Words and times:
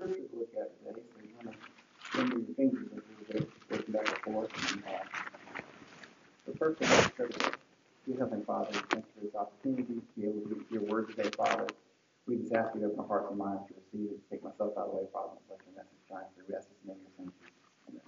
scripture 0.00 0.28
to 0.28 0.36
look 0.38 0.48
at 0.56 0.72
today, 0.78 1.00
so 1.12 1.20
you 1.20 1.28
want 1.36 1.52
to 1.52 2.16
bend 2.16 2.32
your 2.32 2.54
fingers 2.56 2.88
a 2.88 2.94
little 2.96 3.24
bit, 3.28 3.50
looking 3.70 3.92
back 3.92 4.08
and 4.08 4.18
forth. 4.18 4.72
And, 4.72 4.82
uh, 4.84 5.60
the 6.46 6.56
first 6.56 6.78
thing 6.78 6.88
I 6.88 7.08
pray 7.10 7.28
to 7.28 7.52
you, 8.06 8.16
Heavenly 8.16 8.44
Father, 8.44 8.72
thank 8.90 9.04
you 9.04 9.12
for 9.14 9.20
this 9.26 9.34
opportunity 9.34 10.00
to 10.00 10.02
be 10.16 10.26
able 10.26 10.40
to 10.40 10.54
read 10.54 10.64
your 10.70 10.82
word 10.82 11.10
today, 11.10 11.30
Father. 11.36 11.66
We 12.26 12.36
just 12.36 12.54
ask 12.54 12.74
you 12.74 12.80
to 12.80 12.86
open 12.86 13.00
our 13.00 13.06
hearts 13.06 13.26
and 13.30 13.38
minds 13.38 13.68
to 13.68 13.74
receive 13.74 14.10
it, 14.12 14.30
take 14.30 14.42
myself 14.42 14.72
out 14.78 14.86
of 14.86 14.90
the 14.92 14.96
way, 14.96 15.04
Father, 15.12 15.36
and 15.36 15.44
let 15.50 15.60
your 15.66 15.76
message 15.76 16.00
through. 16.34 16.48
This 16.48 16.66
in 16.82 16.88
your 16.88 16.96
Amen. 17.88 18.02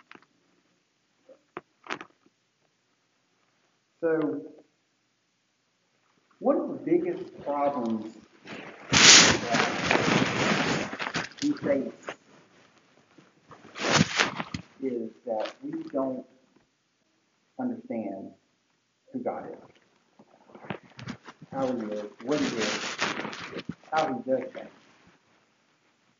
So, 4.00 4.40
one 6.38 6.56
of 6.56 6.68
the 6.68 6.74
biggest 6.74 7.38
problems 7.44 8.14
that 8.90 9.81
we 11.42 11.52
face 11.54 11.92
is 14.82 15.10
that 15.26 15.54
we 15.62 15.82
don't 15.92 16.24
understand 17.58 18.30
who 19.12 19.18
God 19.20 19.48
is, 19.50 19.58
how 21.52 21.66
He 21.66 21.86
is, 21.86 22.04
what 22.24 22.40
He 22.40 22.46
is, 22.46 22.96
how 23.92 24.06
He 24.06 24.30
does 24.30 24.42
things. 24.52 24.68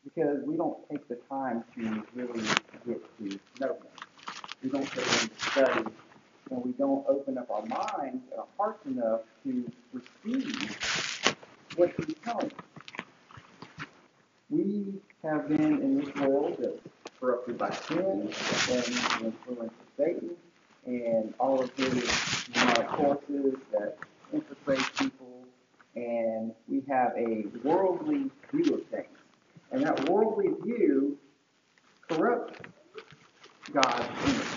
Because 0.03 0.39
we 0.45 0.57
don't 0.57 0.77
take 0.89 1.07
the 1.07 1.15
time 1.29 1.63
to 1.75 2.03
really 2.15 2.43
get 2.85 3.01
to 3.17 3.39
know 3.59 3.67
Him. 3.67 3.87
We 4.61 4.69
don't 4.69 4.89
take 4.91 5.05
Him 5.05 5.29
to 5.29 5.51
study, 5.51 5.89
and 6.51 6.65
we 6.65 6.71
don't 6.73 7.05
open 7.07 7.37
up 7.37 7.49
our 7.49 7.65
minds 7.65 8.23
and 8.31 8.39
our 8.39 8.47
hearts 8.57 8.85
enough 8.85 9.21
to 9.43 9.71
receive 9.93 10.77
what 11.77 11.93
He's 11.97 12.15
telling 12.23 12.47
us. 12.47 12.51
We 14.49 15.01
have 15.23 15.47
been 15.47 15.81
in 15.81 15.99
this 15.99 16.13
world 16.15 16.57
that's 16.59 16.79
corrupted 17.19 17.57
by 17.57 17.71
sin 17.71 18.29
and 18.73 18.83
the 18.83 19.25
influence 19.25 19.73
of 19.73 19.87
Satan 19.97 20.31
and 20.85 21.33
all 21.39 21.61
of 21.61 21.71
his 21.75 22.47
demonic 22.51 22.89
forces 22.91 23.55
that 23.71 23.97
infiltrate 24.33 24.83
people, 24.97 25.43
and 25.95 26.51
we 26.67 26.83
have 26.89 27.13
a 27.17 27.45
worldly 27.63 28.29
view 28.51 28.73
of 28.75 28.85
things. 28.87 29.07
And 29.71 29.83
that 29.83 30.09
worldly 30.09 30.49
view 30.63 31.17
corrupts 32.09 32.59
God's 33.71 34.07
image. 34.25 34.47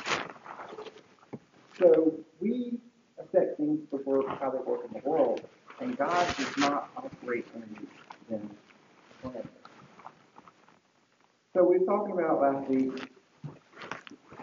So 1.79 2.19
we 2.41 2.79
affect 3.19 3.59
things 3.59 3.81
before 3.91 4.29
how 4.41 4.51
they 4.51 4.59
work 4.59 4.81
in 4.87 5.01
the 5.01 5.09
world, 5.09 5.43
and 5.81 5.97
God 5.97 6.35
does 6.37 6.57
not 6.57 6.91
operate 6.97 7.47
in 7.55 7.87
them 8.31 8.51
plan. 9.23 9.49
So 11.55 11.65
we 11.65 11.79
were 11.79 11.87
talking 11.87 12.13
about 12.13 12.41
last 12.41 12.69
week 12.69 13.11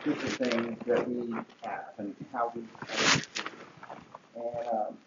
different 0.04 0.43
that 0.54 1.08
we 1.10 1.34
have 1.64 1.86
and 1.98 2.16
how 2.32 2.52
we 2.56 2.62
and 4.36 4.68
um, 4.72 4.98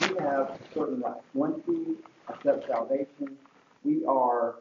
we 0.00 0.16
have 0.18 0.58
certain 0.74 1.00
rights. 1.00 1.24
Once 1.34 1.60
we 1.66 1.96
accept 2.28 2.66
salvation, 2.68 3.36
we 3.84 4.04
are 4.06 4.56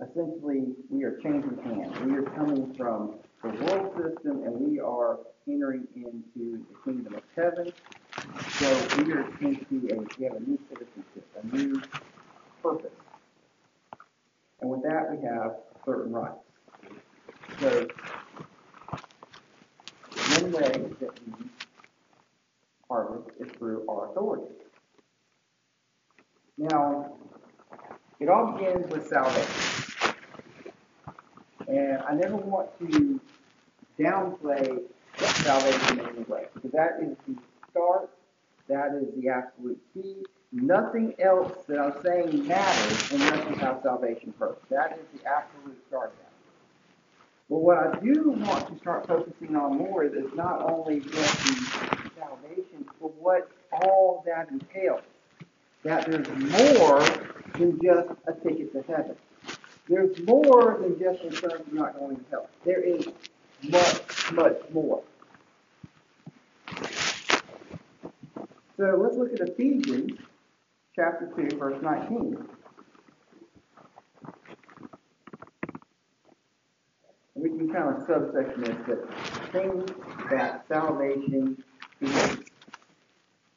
essentially 0.00 0.74
we 0.88 1.04
are 1.04 1.18
changing 1.22 1.58
hands. 1.64 1.98
We 2.00 2.16
are 2.16 2.22
coming 2.22 2.74
from 2.74 3.14
the 3.42 3.48
world 3.48 3.92
system 3.96 4.42
and 4.44 4.54
we 4.54 4.80
are 4.80 5.18
entering 5.46 5.86
into 5.94 6.64
the 6.64 6.76
kingdom 6.84 7.14
of 7.14 7.22
heaven. 7.36 7.72
So 8.58 8.86
we 8.98 9.12
are 9.12 9.26
into 9.40 10.06
we 10.18 10.24
have 10.24 10.36
a 10.36 10.40
new 10.40 10.58
citizenship, 10.68 11.26
a 11.42 11.56
new 11.56 11.82
purpose. 12.62 12.90
And 14.60 14.70
with 14.70 14.82
that 14.84 15.10
we 15.10 15.22
have 15.26 15.56
certain 15.84 16.12
rights. 16.12 16.51
So 17.62 17.86
one 20.40 20.50
way 20.50 20.90
that 20.98 21.20
we 21.24 21.46
harvest 22.88 23.30
is 23.38 23.48
through 23.52 23.84
our 23.88 24.10
authority. 24.10 24.52
Now, 26.58 27.12
it 28.18 28.28
all 28.28 28.50
begins 28.50 28.90
with 28.90 29.06
salvation. 29.06 30.16
And 31.68 31.98
I 31.98 32.14
never 32.14 32.34
want 32.34 32.76
to 32.80 33.20
downplay 33.96 34.80
salvation 35.18 36.00
in 36.00 36.06
any 36.08 36.24
way, 36.24 36.46
because 36.54 36.72
that 36.72 36.98
is 37.00 37.16
the 37.28 37.40
start, 37.70 38.10
that 38.66 38.92
is 39.00 39.14
the 39.22 39.28
absolute 39.28 39.80
key. 39.94 40.16
Nothing 40.50 41.14
else 41.20 41.64
that 41.68 41.78
I'm 41.78 42.02
saying 42.02 42.44
matters 42.44 43.12
unless 43.12 43.48
you 43.48 43.54
have 43.54 43.82
salvation 43.84 44.34
first. 44.36 44.68
That 44.68 44.98
is 44.98 45.20
the 45.20 45.28
absolute 45.28 45.78
start 45.86 46.12
that. 46.18 46.31
But 47.52 47.60
what 47.60 47.76
I 47.76 48.00
do 48.00 48.30
want 48.30 48.66
to 48.68 48.78
start 48.78 49.06
focusing 49.06 49.54
on 49.56 49.76
more 49.76 50.04
is 50.04 50.24
not 50.34 50.62
only 50.70 51.00
just 51.00 51.44
the 51.44 52.10
salvation, 52.18 52.86
but 52.98 53.14
what 53.16 53.50
all 53.70 54.24
that 54.24 54.48
entails. 54.50 55.02
That 55.82 56.10
there's 56.10 56.26
more 56.30 57.04
than 57.58 57.78
just 57.82 58.08
a 58.26 58.32
ticket 58.42 58.72
to 58.72 58.80
heaven. 58.90 59.16
There's 59.86 60.18
more 60.20 60.78
than 60.80 60.98
just 60.98 61.24
insurance 61.24 61.64
you're 61.70 61.82
not 61.82 61.98
going 61.98 62.16
to 62.16 62.24
hell. 62.30 62.48
There 62.64 62.80
is 62.80 63.06
much, 63.64 64.32
much 64.32 64.56
more. 64.72 65.02
So 68.78 68.96
let's 68.96 69.16
look 69.18 69.34
at 69.34 69.46
Ephesians 69.46 70.12
chapter 70.96 71.30
2, 71.36 71.58
verse 71.58 71.82
19. 71.82 72.48
We 77.34 77.48
can 77.48 77.72
kind 77.72 77.96
of 77.96 78.06
subsection 78.06 78.62
this, 78.62 78.76
but 78.86 79.14
things 79.52 79.90
that 80.30 80.66
salvation 80.68 81.62
equals. 82.00 82.38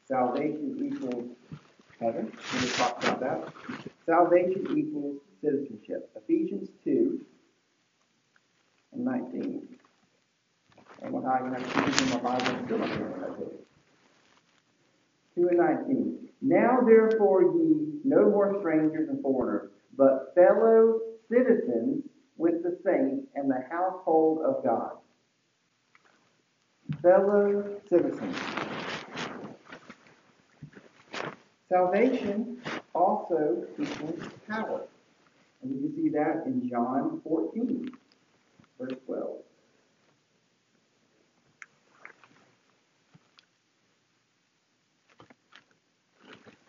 Salvation 0.06 0.92
equals 0.92 1.36
heaven. 2.00 2.32
We 2.54 2.68
talked 2.70 3.04
about 3.04 3.20
that. 3.20 3.52
Salvation 4.06 4.66
equals 4.76 5.18
citizenship. 5.42 6.10
Ephesians 6.16 6.70
2 6.84 7.20
and 8.92 9.04
19. 9.04 9.68
And 11.02 11.12
what 11.12 11.24
I 11.26 11.38
have 11.38 11.96
to 11.96 12.04
in 12.04 12.10
my 12.10 12.16
Bible, 12.18 12.64
still 12.64 12.78
not 12.78 12.88
here 12.88 13.08
when 13.08 13.24
I 13.24 13.38
did 13.38 13.50
2 15.34 15.48
and 15.48 15.58
19. 15.58 16.28
Now 16.40 16.80
therefore 16.80 17.42
ye 17.42 18.00
no 18.04 18.30
more 18.30 18.58
strangers 18.60 19.08
and 19.10 19.20
foreigners, 19.22 19.70
but 19.96 20.32
fellow 20.34 21.00
citizens 21.28 22.04
with 22.36 22.62
the 22.62 22.78
saints 22.84 23.26
and 23.34 23.50
the 23.50 23.64
household 23.70 24.42
of 24.44 24.62
God. 24.64 24.92
Fellow 27.02 27.80
citizens. 27.88 28.36
Salvation 31.68 32.62
also 32.94 33.64
equals 33.80 34.22
power. 34.48 34.82
And 35.62 35.74
you 35.74 35.88
can 35.88 35.96
see 35.96 36.08
that 36.10 36.44
in 36.46 36.68
John 36.68 37.20
14, 37.24 37.90
verse 38.78 38.92
12. 39.06 39.36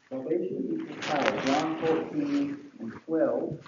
Salvation 0.10 0.82
equals 0.82 1.06
power. 1.06 1.46
John 1.46 1.86
14 1.86 2.58
and 2.80 2.94
12. 3.06 3.60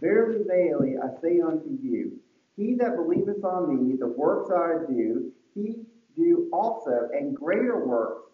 Verily, 0.00 0.44
verily, 0.46 0.96
I 1.02 1.20
say 1.20 1.40
unto 1.40 1.70
you, 1.82 2.18
he 2.56 2.74
that 2.76 2.96
believeth 2.96 3.44
on 3.44 3.88
me, 3.88 3.96
the 3.96 4.08
works 4.08 4.50
I 4.50 4.86
do, 4.90 5.32
he 5.54 5.76
do 6.16 6.48
also, 6.52 7.08
and 7.12 7.34
greater 7.36 7.86
works 7.86 8.30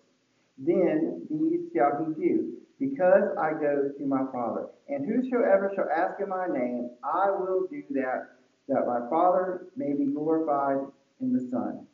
than 0.59 1.23
these 1.31 1.71
shall 1.75 2.05
he 2.05 2.15
do, 2.15 2.55
because 2.79 3.37
I 3.41 3.53
go 3.53 3.91
to 3.97 4.07
my 4.07 4.25
Father. 4.33 4.67
And 4.89 5.07
whosoever 5.07 5.73
shall 5.75 5.89
ask 5.95 6.21
in 6.21 6.29
my 6.29 6.47
name, 6.47 6.91
I 7.03 7.31
will 7.31 7.67
do 7.71 7.83
that, 7.91 8.29
that 8.69 8.87
my 8.87 9.09
Father 9.11 9.67
may 9.77 9.93
be 9.93 10.07
glorified 10.07 10.87
in 11.21 11.33
the 11.33 11.49
Son. 11.51 11.87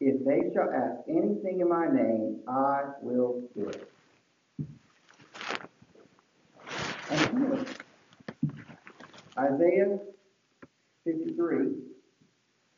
If 0.00 0.24
they 0.24 0.50
shall 0.54 0.70
ask 0.70 1.00
anything 1.08 1.60
in 1.60 1.68
my 1.68 1.86
name, 1.86 2.40
I 2.48 2.84
will 3.02 3.42
do 3.54 3.68
it. 3.68 3.90
Isaiah 9.40 9.98
53, 11.04 11.34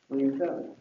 3 0.07 0.23
and 0.23 0.39
7. 0.39 0.75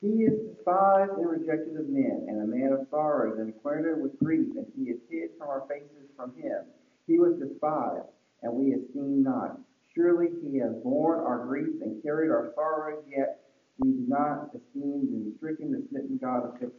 He 0.00 0.06
is 0.06 0.54
despised 0.54 1.10
and 1.12 1.28
rejected 1.28 1.76
of 1.76 1.88
men, 1.88 2.26
and 2.28 2.42
a 2.42 2.46
man 2.46 2.72
of 2.72 2.86
sorrows, 2.88 3.40
and 3.40 3.48
acquainted 3.48 4.00
with 4.00 4.16
grief, 4.20 4.54
and 4.54 4.66
he 4.76 4.90
is 4.90 5.00
hid 5.10 5.30
from 5.36 5.48
our 5.48 5.64
faces 5.68 6.08
from 6.14 6.36
him. 6.36 6.66
He 7.08 7.18
was 7.18 7.36
despised, 7.40 8.06
and 8.42 8.52
we 8.52 8.74
esteemed 8.74 9.24
not. 9.24 9.58
Surely 9.92 10.28
he 10.40 10.58
has 10.58 10.72
borne 10.84 11.18
our 11.18 11.44
griefs 11.46 11.82
and 11.82 12.00
carried 12.00 12.30
our 12.30 12.52
sorrows, 12.54 13.02
yet 13.08 13.43
we 13.78 13.90
do 13.90 14.04
not 14.06 14.50
esteem 14.54 15.08
the 15.10 15.36
stricken, 15.36 15.72
the 15.72 15.84
smitten 15.88 16.18
God 16.20 16.44
of 16.44 16.60
pity. 16.60 16.72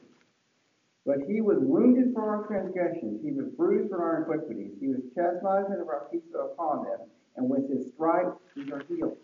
But 1.05 1.17
he 1.27 1.41
was 1.41 1.57
wounded 1.59 2.13
for 2.13 2.23
our 2.23 2.47
transgressions, 2.47 3.21
he 3.23 3.31
was 3.31 3.45
bruised 3.57 3.89
for 3.89 4.01
our 4.01 4.25
iniquities, 4.25 4.71
he 4.79 4.87
was 4.87 5.01
chastisement 5.13 5.81
of 5.81 5.87
our 5.87 6.07
peace 6.11 6.21
upon 6.33 6.85
them, 6.85 6.99
and 7.35 7.49
with 7.49 7.69
his 7.69 7.93
stripes 7.93 8.39
we 8.55 8.71
are 8.71 8.81
healed. 8.87 9.17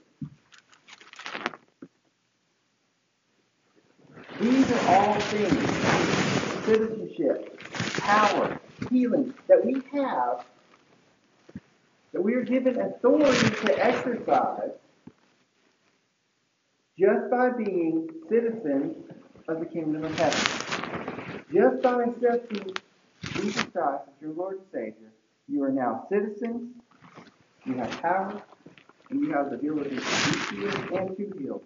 These 4.40 4.72
are 4.72 4.96
all 4.96 5.20
things, 5.22 6.66
citizenship, 6.66 7.60
power, 8.00 8.60
healing, 8.90 9.34
that 9.48 9.66
we 9.66 9.82
have, 9.94 10.46
that 12.12 12.22
we 12.22 12.34
are 12.36 12.44
given 12.44 12.80
authority 12.80 13.50
to 13.50 13.86
exercise 13.86 14.72
just 16.98 17.30
by 17.32 17.50
being 17.50 18.10
citizens 18.30 18.96
of 19.48 19.60
the 19.60 19.66
kingdom 19.66 20.04
of 20.04 20.18
heaven. 20.18 21.42
Just 21.54 21.82
by 21.82 22.04
accepting 22.04 22.74
Jesus 23.34 23.64
Christ 23.74 24.04
as 24.08 24.22
your 24.22 24.34
Lord 24.34 24.58
and 24.58 24.66
Savior, 24.72 25.12
you 25.48 25.64
are 25.64 25.72
now 25.72 26.06
citizens, 26.10 26.76
you 27.66 27.74
have 27.76 28.02
power, 28.02 28.42
and 29.10 29.22
you 29.22 29.32
have 29.34 29.50
the 29.50 29.56
ability 29.56 29.96
to 29.96 29.96
be 29.96 30.58
healed 30.58 30.92
and 30.92 31.18
to 31.18 31.38
heal. 31.38 31.62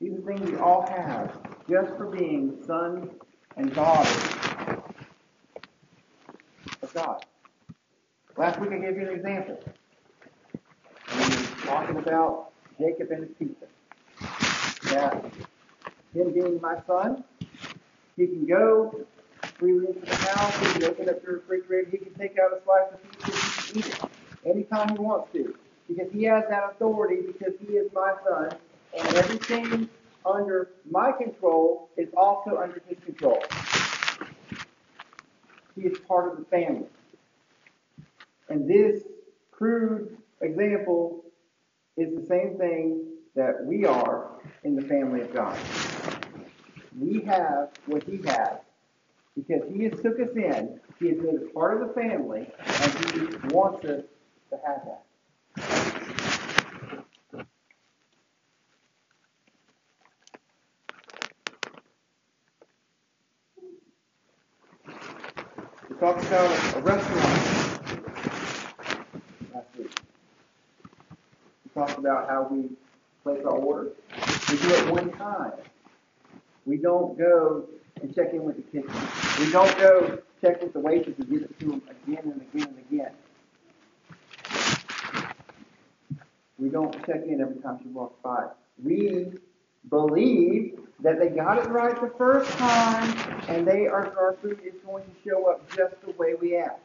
These 0.00 0.18
are 0.18 0.22
things 0.22 0.50
we 0.50 0.56
all 0.56 0.86
have 0.88 1.38
just 1.68 1.96
for 1.96 2.06
being 2.06 2.58
sons 2.66 3.08
and 3.56 3.72
daughters 3.74 4.16
of 6.82 6.92
God. 6.94 7.24
Last 8.36 8.60
week 8.60 8.72
I 8.72 8.78
gave 8.78 8.96
you 8.96 9.08
an 9.08 9.14
example. 9.14 9.62
Talking 11.72 11.96
about 11.96 12.50
Jacob 12.78 13.10
and 13.12 13.22
his 13.22 13.30
pizza. 13.38 13.64
That 14.90 15.24
him 16.12 16.34
being 16.34 16.60
my 16.60 16.76
son, 16.86 17.24
he 18.14 18.26
can 18.26 18.46
go 18.46 19.06
freely 19.54 19.86
into 19.86 20.00
the 20.00 20.14
house, 20.14 20.54
he 20.54 20.80
can 20.80 20.84
open 20.84 21.08
up 21.08 21.22
your 21.22 21.36
refrigerator, 21.36 21.88
he 21.90 21.96
can 21.96 22.12
take 22.12 22.36
out 22.38 22.52
a 22.52 22.62
slice 22.62 22.92
of 22.92 23.00
pizza, 23.24 23.78
eat 23.78 23.86
it 23.86 24.10
anytime 24.44 24.90
he 24.90 24.98
wants 24.98 25.32
to. 25.32 25.54
Because 25.88 26.12
he 26.12 26.24
has 26.24 26.44
that 26.50 26.72
authority 26.72 27.22
because 27.26 27.54
he 27.66 27.72
is 27.72 27.90
my 27.94 28.12
son, 28.28 28.50
and 28.98 29.14
everything 29.14 29.88
under 30.26 30.72
my 30.90 31.10
control 31.12 31.88
is 31.96 32.08
also 32.14 32.58
under 32.58 32.82
his 32.86 32.98
control. 33.02 33.42
He 35.74 35.84
is 35.86 35.96
part 36.06 36.32
of 36.32 36.38
the 36.38 36.44
family. 36.44 36.88
And 38.50 38.68
this 38.68 39.04
crude 39.52 40.18
example 40.42 41.24
is 41.96 42.14
the 42.14 42.26
same 42.26 42.56
thing 42.58 43.06
that 43.34 43.64
we 43.64 43.84
are 43.84 44.30
in 44.64 44.74
the 44.76 44.82
family 44.82 45.22
of 45.22 45.32
God. 45.32 45.58
We 46.98 47.20
have 47.22 47.70
what 47.86 48.02
he 48.04 48.18
has 48.26 48.58
because 49.34 49.62
he 49.72 49.84
has 49.84 49.92
took 50.02 50.20
us 50.20 50.28
in, 50.36 50.78
he 50.98 51.08
has 51.08 51.18
made 51.18 51.36
us 51.36 51.42
part 51.54 51.80
of 51.80 51.88
the 51.88 51.94
family, 51.94 52.50
and 52.66 53.14
he 53.14 53.48
wants 53.54 53.84
us 53.86 54.04
to 54.50 54.58
have 54.66 54.82
that. 54.84 55.04
We 65.88 65.96
talked 65.96 66.26
about 66.26 66.76
a 66.76 66.80
restaurant 66.80 67.52
last 69.54 69.66
week. 69.78 69.94
We 71.64 71.70
talked 71.74 71.91
about 72.02 72.28
how 72.28 72.48
we 72.50 72.68
place 73.22 73.44
our 73.44 73.52
order. 73.52 73.90
We 74.50 74.56
do 74.56 74.74
it 74.74 74.90
one 74.90 75.12
time. 75.12 75.52
We 76.66 76.76
don't 76.76 77.16
go 77.16 77.64
and 78.00 78.14
check 78.14 78.32
in 78.32 78.42
with 78.42 78.56
the 78.56 78.62
kitchen. 78.62 78.92
We 79.38 79.52
don't 79.52 79.76
go 79.78 80.18
check 80.40 80.60
with 80.60 80.72
the 80.72 80.80
waitress 80.80 81.16
and 81.18 81.30
give 81.30 81.42
it 81.42 81.60
to 81.60 81.66
them 81.66 81.82
again 81.88 82.22
and 82.24 82.42
again 82.42 82.74
and 82.76 82.78
again. 82.90 83.12
We 86.58 86.68
don't 86.68 86.92
check 87.06 87.22
in 87.26 87.40
every 87.40 87.60
time 87.62 87.78
she 87.82 87.88
walks 87.88 88.16
by. 88.22 88.48
We 88.82 89.32
believe 89.88 90.80
that 91.00 91.20
they 91.20 91.28
got 91.28 91.58
it 91.58 91.68
right 91.68 92.00
the 92.00 92.12
first 92.18 92.50
time 92.58 93.16
and 93.48 93.66
they 93.66 93.86
are 93.86 94.12
our 94.16 94.36
food 94.42 94.60
is 94.64 94.74
going 94.84 95.04
to 95.04 95.28
show 95.28 95.50
up 95.50 95.68
just 95.76 96.00
the 96.04 96.12
way 96.12 96.34
we 96.40 96.56
asked. 96.56 96.80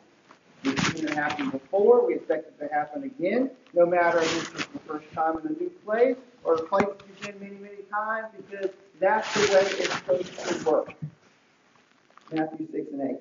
It 0.98 1.12
happen 1.12 1.52
before, 1.52 2.08
we 2.08 2.16
expect 2.16 2.48
it 2.48 2.60
to 2.60 2.74
happen 2.74 3.04
again, 3.04 3.52
no 3.74 3.86
matter 3.86 4.20
if 4.20 4.54
this 4.54 4.62
is 4.62 4.68
the 4.68 4.80
first 4.80 5.06
time 5.14 5.38
in 5.40 5.46
a 5.48 5.60
new 5.60 5.70
place 5.86 6.18
or 6.44 6.56
a 6.56 6.64
place 6.64 6.88
you've 7.08 7.22
been 7.22 7.40
many, 7.40 7.58
many 7.62 7.84
times, 7.92 8.28
because 8.36 8.72
that's 9.00 9.32
the 9.34 9.54
way 9.54 9.62
it's 9.62 9.94
supposed 9.94 10.64
to 10.64 10.70
work. 10.70 10.94
Matthew 12.32 12.68
6 12.72 12.88
and 12.94 13.12
8. 13.12 13.18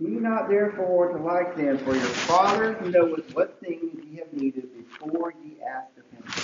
Be 0.00 0.06
not 0.10 0.48
therefore 0.48 1.08
to 1.08 1.18
like 1.24 1.56
them, 1.56 1.78
for 1.78 1.94
your 1.94 2.02
Father 2.02 2.78
knoweth 2.82 3.34
what 3.34 3.58
things 3.60 3.94
ye 4.04 4.18
have 4.18 4.32
needed 4.32 4.68
before 4.76 5.32
ye 5.42 5.56
ask 5.66 5.88
of 5.96 6.04
him. 6.12 6.37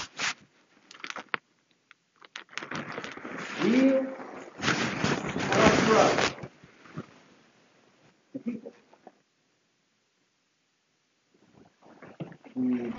We 3.65 3.93
are 3.93 4.07
trust 5.87 6.35
the 8.35 8.39
people. 8.41 8.73
We 12.55 12.93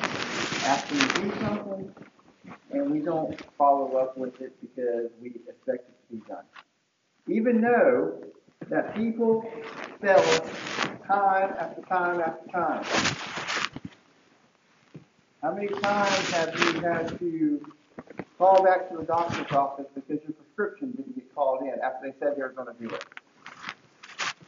ask 0.63 0.87
them 0.89 0.99
to 1.07 1.21
do 1.21 1.39
something, 1.39 1.95
and 2.71 2.91
we 2.91 2.99
don't 3.01 3.39
follow 3.59 3.95
up 3.97 4.17
with 4.17 4.41
it 4.41 4.59
because 4.59 5.11
we 5.21 5.35
expect 5.47 5.87
it 5.87 5.95
to 6.09 6.15
be 6.15 6.27
done. 6.27 6.45
Even 7.27 7.61
though 7.61 8.23
that 8.69 8.95
people 8.95 9.47
fail 10.01 10.23
time 11.07 11.53
after 11.59 11.81
time 11.83 12.21
after 12.21 12.51
time. 12.51 12.85
How 15.43 15.53
many 15.53 15.67
times 15.67 16.29
have 16.31 16.59
you 16.59 16.79
had 16.81 17.19
to 17.19 17.65
call 18.39 18.63
back 18.63 18.89
to 18.89 18.97
the 18.97 19.03
doctor's 19.03 19.51
office 19.51 19.85
because 19.93 20.19
your 20.23 20.33
prescription 20.55 20.91
didn't 20.91 21.15
get 21.15 21.33
called 21.35 21.61
in 21.61 21.73
after 21.83 22.07
they 22.07 22.13
said 22.19 22.35
they 22.37 22.41
were 22.41 22.49
going 22.49 22.67
to 22.67 22.87
do 22.87 22.93
it? 22.93 23.05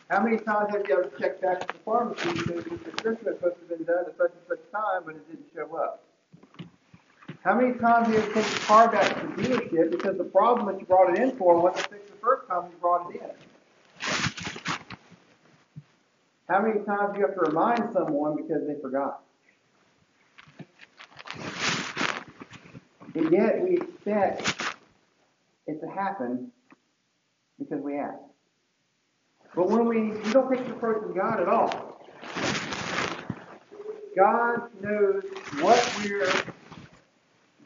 How 0.09 0.23
many 0.23 0.37
times 0.37 0.71
have 0.71 0.85
you 0.87 0.97
ever 0.97 1.11
checked 1.19 1.41
back 1.41 1.67
to 1.67 1.67
the 1.67 1.79
pharmacy 1.83 2.31
because 2.31 2.65
your 2.65 2.77
prescription 2.77 3.25
was 3.25 3.35
supposed 3.35 3.55
to 3.55 3.61
have 3.67 3.77
been 3.77 3.83
done 3.85 4.05
at 4.07 4.17
such 4.17 4.31
and 4.31 4.41
such 4.47 4.71
time, 4.71 5.01
but 5.05 5.15
it 5.15 5.29
didn't 5.29 5.45
show 5.53 5.75
up? 5.75 6.03
How 7.43 7.59
many 7.59 7.77
times 7.77 8.07
have 8.07 8.15
you 8.15 8.33
taken 8.33 8.41
the 8.41 8.59
car 8.65 8.91
back 8.91 9.19
to 9.19 9.27
the 9.27 9.43
dealership 9.43 9.91
because 9.91 10.17
the 10.17 10.23
problem 10.23 10.67
that 10.67 10.79
you 10.79 10.85
brought 10.85 11.13
it 11.13 11.21
in 11.21 11.35
for 11.35 11.59
wasn't 11.59 11.87
fixed 11.89 12.07
the 12.07 12.17
first 12.17 12.47
time 12.47 12.69
you 12.71 12.77
brought 12.79 13.13
it 13.13 13.21
in? 13.21 13.29
How 16.49 16.61
many 16.61 16.79
times 16.85 17.13
do 17.13 17.19
you 17.19 17.25
have 17.25 17.35
to 17.35 17.41
remind 17.41 17.91
someone 17.91 18.37
because 18.37 18.65
they 18.65 18.79
forgot? 18.81 19.23
And 23.13 23.31
yet 23.31 23.61
we 23.61 23.77
expect 23.77 24.56
it 25.67 25.81
to 25.81 25.87
happen 25.87 26.51
because 27.59 27.81
we 27.81 27.97
ask. 27.97 28.17
But 29.55 29.69
when 29.69 29.85
we, 29.85 30.11
we 30.11 30.31
don't 30.31 30.49
take 30.51 30.65
the 30.67 30.73
of 30.73 31.15
God 31.15 31.41
at 31.41 31.47
all. 31.47 32.01
God 34.15 34.69
knows 34.81 35.23
what 35.59 35.99
we're 36.03 36.31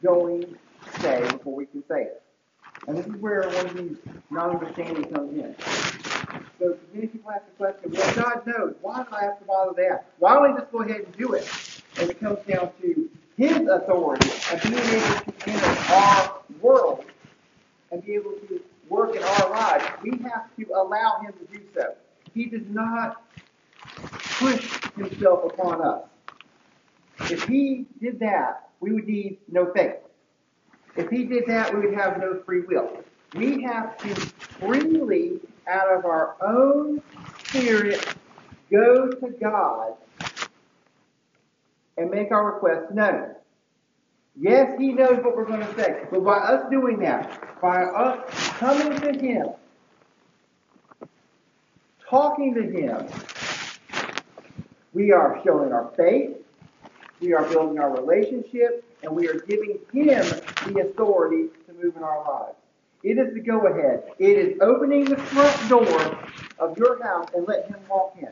going 0.02 0.42
to 0.42 1.00
say 1.00 1.20
before 1.30 1.54
we 1.54 1.66
can 1.66 1.82
say 1.88 2.02
it. 2.02 2.22
And 2.86 2.98
this 2.98 3.06
is 3.06 3.14
where 3.16 3.42
one 3.48 3.66
of 3.66 3.76
these 3.76 3.96
non-understanding 4.30 5.04
comes 5.12 5.38
in. 5.38 5.54
So 6.58 6.76
many 6.92 7.06
people 7.06 7.30
ask 7.30 7.44
the 7.46 7.52
question, 7.56 7.92
well, 7.92 8.14
God 8.14 8.46
knows. 8.46 8.74
Why 8.82 9.02
do 9.02 9.08
I 9.12 9.24
have 9.24 9.38
to 9.38 9.44
bother 9.44 9.92
ask? 9.92 10.04
Why 10.18 10.34
don't 10.34 10.52
I 10.52 10.58
just 10.58 10.72
go 10.72 10.80
ahead 10.82 11.02
and 11.02 11.16
do 11.16 11.32
it? 11.32 11.48
And 11.98 12.10
it 12.10 12.20
comes 12.20 12.38
down 12.46 12.70
to 12.82 13.10
His 13.36 13.68
authority 13.68 14.30
of 14.52 14.62
being 14.62 14.74
able 14.74 15.32
to 15.32 15.50
enter 15.50 15.92
our 15.92 16.40
world 16.60 17.04
and 17.92 18.04
be 18.04 18.14
able 18.14 18.32
to 18.48 18.60
work 18.88 19.14
in 19.14 19.22
our 19.22 19.50
lives. 19.50 19.84
We 20.02 20.18
have 20.22 20.54
to 20.56 20.66
allow 20.74 21.20
Him 21.20 21.32
to 21.34 21.58
do 21.58 21.62
so. 21.74 21.94
He 22.34 22.46
does 22.46 22.66
not 22.68 23.22
push 24.38 24.80
Himself 24.96 25.44
upon 25.52 25.82
us. 25.82 26.02
If 27.30 27.44
He 27.44 27.86
did 28.00 28.18
that, 28.20 28.70
we 28.80 28.92
would 28.92 29.06
need 29.06 29.38
no 29.50 29.72
faith. 29.72 29.96
If 30.96 31.10
He 31.10 31.24
did 31.24 31.44
that, 31.46 31.72
we 31.72 31.86
would 31.86 31.94
have 31.94 32.18
no 32.18 32.40
free 32.44 32.62
will. 32.62 33.04
We 33.34 33.62
have 33.62 33.96
to 33.98 34.14
freely 34.14 35.40
out 35.68 35.92
of 35.92 36.04
our 36.04 36.36
own 36.42 37.02
spirit 37.44 38.04
go 38.70 39.10
to 39.10 39.28
God 39.40 39.94
and 41.96 42.10
make 42.10 42.30
our 42.30 42.52
requests 42.52 42.92
known. 42.92 43.34
Yes, 44.38 44.78
He 44.78 44.92
knows 44.92 45.22
what 45.22 45.36
we're 45.36 45.44
going 45.44 45.60
to 45.60 45.74
say, 45.74 46.04
but 46.10 46.24
by 46.24 46.36
us 46.36 46.68
doing 46.70 46.98
that, 47.00 47.60
by 47.60 47.84
us 47.84 48.18
coming 48.58 48.98
to 49.00 49.18
Him, 49.18 49.48
talking 52.08 52.54
to 52.54 52.62
Him, 52.62 53.06
we 54.94 55.12
are 55.12 55.40
showing 55.44 55.72
our 55.72 55.92
faith, 55.96 56.36
we 57.20 57.34
are 57.34 57.44
building 57.50 57.78
our 57.78 57.94
relationship, 57.94 58.84
and 59.02 59.14
we 59.14 59.28
are 59.28 59.40
giving 59.40 59.78
Him 59.92 60.24
the 60.66 60.86
authority 60.88 61.48
to 61.66 61.72
move 61.74 61.96
in 61.96 62.02
our 62.02 62.24
lives. 62.26 62.56
It 63.02 63.18
is 63.18 63.34
the 63.34 63.40
go 63.40 63.66
ahead. 63.66 64.04
It 64.18 64.38
is 64.38 64.58
opening 64.60 65.04
the 65.04 65.16
front 65.16 65.68
door 65.68 66.18
of 66.58 66.78
your 66.78 67.02
house 67.02 67.28
and 67.34 67.46
let 67.46 67.66
Him 67.66 67.76
walk 67.88 68.16
in. 68.20 68.28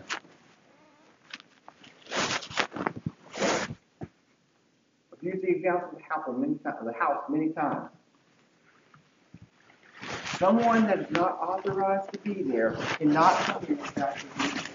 I've 5.23 5.43
the 5.43 5.49
example 5.49 5.91
of 5.91 5.99
the 5.99 6.03
house 6.09 6.29
many 6.39 6.55
times. 6.57 6.79
The 6.85 6.93
house 6.93 7.23
many 7.29 7.51
times. 7.51 7.91
Someone 10.39 10.87
that 10.87 11.01
is 11.01 11.11
not 11.11 11.39
authorized 11.41 12.13
to 12.15 12.19
be 12.21 12.43
there 12.43 12.73
cannot 12.97 13.35
come 13.35 13.63
in 13.69 13.77
without 13.77 14.17
permission. 14.17 14.73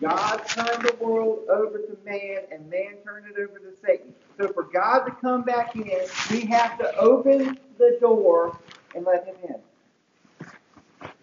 God 0.00 0.36
turned 0.46 0.82
the 0.84 0.96
world 1.00 1.48
over 1.48 1.78
to 1.78 1.96
man, 2.04 2.42
and 2.52 2.68
man 2.70 2.94
turned 3.04 3.26
it 3.26 3.36
over 3.38 3.58
to 3.58 3.72
Satan. 3.84 4.14
So 4.38 4.52
for 4.52 4.64
God 4.64 5.04
to 5.04 5.10
come 5.12 5.42
back 5.42 5.74
in, 5.74 6.06
we 6.30 6.42
have 6.46 6.78
to 6.78 6.96
open 6.96 7.58
the 7.78 7.98
door 8.00 8.56
and 8.94 9.04
let 9.04 9.26
him 9.26 9.34
in. 9.48 9.56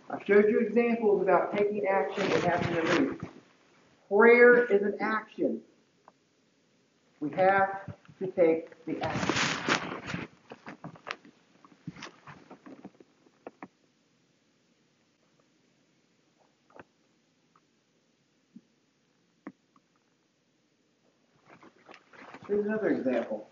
I 0.10 0.24
showed 0.26 0.50
you 0.50 0.60
examples 0.60 1.22
about 1.22 1.56
taking 1.56 1.86
action 1.86 2.24
and 2.24 2.44
having 2.44 2.76
to 2.76 3.00
move. 3.00 3.22
Prayer 4.10 4.66
is 4.66 4.82
an 4.82 4.96
action. 5.00 5.62
We 7.20 7.30
have 7.32 7.94
to 8.20 8.28
take 8.28 8.86
the 8.86 9.02
action. 9.02 9.50
Here's 22.48 22.66
another 22.66 22.90
example. 22.90 23.48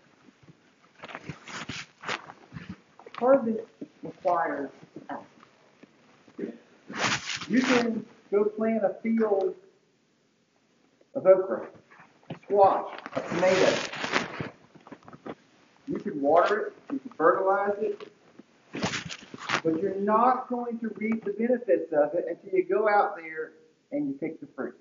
Harvest 3.16 3.60
requires 4.02 4.70
action. 5.08 6.58
You 7.48 7.60
can 7.60 8.04
go 8.30 8.44
plant 8.44 8.84
a 8.84 8.96
field 9.02 9.54
of 11.14 11.26
okra, 11.26 11.68
squash, 12.44 12.92
a 13.14 13.20
tomato. 13.20 13.87
Can 16.08 16.22
water 16.22 16.58
it, 16.68 16.72
you 16.92 16.98
can 17.00 17.10
fertilize 17.18 17.76
it, 17.80 18.10
but 19.62 19.80
you're 19.82 19.96
not 19.96 20.48
going 20.48 20.78
to 20.78 20.88
reap 20.96 21.22
the 21.24 21.32
benefits 21.32 21.92
of 21.92 22.14
it 22.14 22.24
until 22.30 22.58
you 22.58 22.64
go 22.64 22.88
out 22.88 23.16
there 23.16 23.52
and 23.92 24.08
you 24.08 24.14
pick 24.14 24.40
the 24.40 24.46
fruit. 24.56 24.78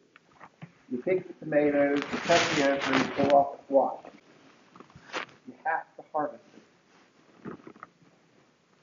You 0.90 1.00
pick 1.00 1.28
the 1.28 1.34
tomatoes, 1.46 1.98
you 1.98 2.18
cut 2.20 2.40
the 2.56 2.76
okra, 2.76 2.98
you 2.98 3.06
pull 3.16 3.38
off 3.38 3.58
the 3.58 3.64
squash. 3.66 4.00
You 5.48 5.54
have 5.66 5.84
to 5.98 6.04
harvest 6.14 6.44
it. 6.56 7.54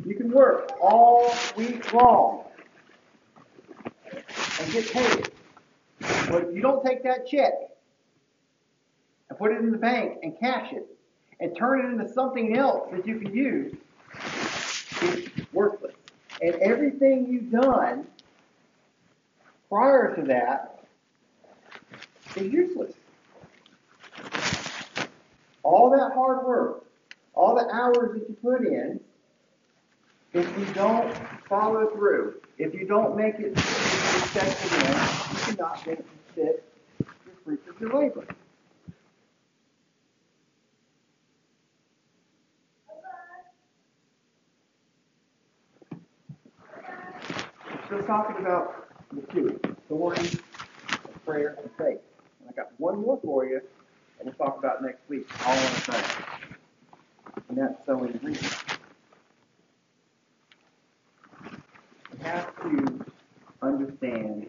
You 0.04 0.14
can 0.14 0.30
work 0.30 0.72
all 0.82 1.34
week 1.56 1.94
long 1.94 2.44
and 4.12 4.72
get 4.72 4.92
paid. 4.92 5.30
But 6.28 6.44
if 6.44 6.54
you 6.54 6.60
don't 6.60 6.84
take 6.84 7.02
that 7.04 7.26
check 7.26 7.54
and 9.30 9.38
put 9.38 9.50
it 9.52 9.60
in 9.60 9.70
the 9.70 9.78
bank 9.78 10.18
and 10.22 10.38
cash 10.38 10.72
it 10.72 10.86
and 11.41 11.57
turn 11.57 11.81
it 11.81 11.93
into 11.93 12.12
something 12.12 12.57
else 12.57 12.91
that 12.93 13.07
you 13.07 13.19
can 13.19 13.35
use, 13.35 13.75
it's 15.03 15.53
worthless. 15.53 15.95
And 16.43 16.55
everything 16.57 17.26
you've 17.29 17.50
done 17.50 18.07
prior 19.69 20.14
to 20.17 20.23
that 20.23 20.85
is 22.37 22.53
useless. 22.53 22.93
All 25.62 25.91
that 25.91 26.12
hard 26.14 26.47
work, 26.47 26.85
all 27.35 27.55
the 27.55 27.69
hours 27.73 28.12
that 28.14 28.29
you 28.29 28.37
put 28.43 28.67
in, 28.67 29.00
if 30.33 30.59
you 30.59 30.67
don't 30.75 31.14
follow 31.49 31.88
through, 31.91 32.35
if 32.59 32.75
you 32.75 32.87
don't 32.87 33.17
make 33.17 33.37
it 33.38 33.57
successful 33.57 34.79
you 34.79 35.55
cannot 35.57 35.85
benefit 35.85 36.64
your 36.99 37.35
fruits 37.45 37.69
of 37.69 37.81
your 37.81 38.00
labor. 38.00 38.26
We're 47.94 48.02
still 48.02 48.16
talking 48.16 48.44
about 48.44 48.88
the 49.12 49.22
two, 49.32 49.60
authority, 49.64 50.40
prayer, 51.24 51.56
and 51.62 51.70
faith. 51.78 52.00
And 52.40 52.48
I 52.48 52.52
got 52.52 52.72
one 52.78 53.00
more 53.00 53.20
for 53.22 53.46
you, 53.46 53.60
and 54.18 54.24
we'll 54.24 54.34
talk 54.34 54.58
about 54.58 54.82
next 54.82 55.08
week, 55.08 55.28
all 55.46 55.52
on 55.52 55.58
the 55.58 55.80
same. 55.92 56.04
And 57.48 57.56
that's 57.58 57.86
sowing 57.86 58.18
and. 58.24 58.36
We 62.12 62.24
have 62.24 62.56
to 62.62 63.04
understand 63.62 64.48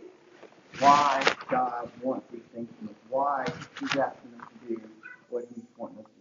why 0.80 1.24
God 1.48 1.92
wants 2.02 2.26
these 2.32 2.42
things 2.52 2.68
from 2.80 2.90
us, 2.90 2.96
why 3.10 3.46
He's 3.80 3.96
asking 3.96 4.42
us 4.42 4.48
to 4.64 4.68
do 4.70 4.82
what 5.30 5.46
He's 5.54 5.66
wanting 5.78 6.00
us 6.00 6.06
to 6.06 6.10
do. 6.10 6.16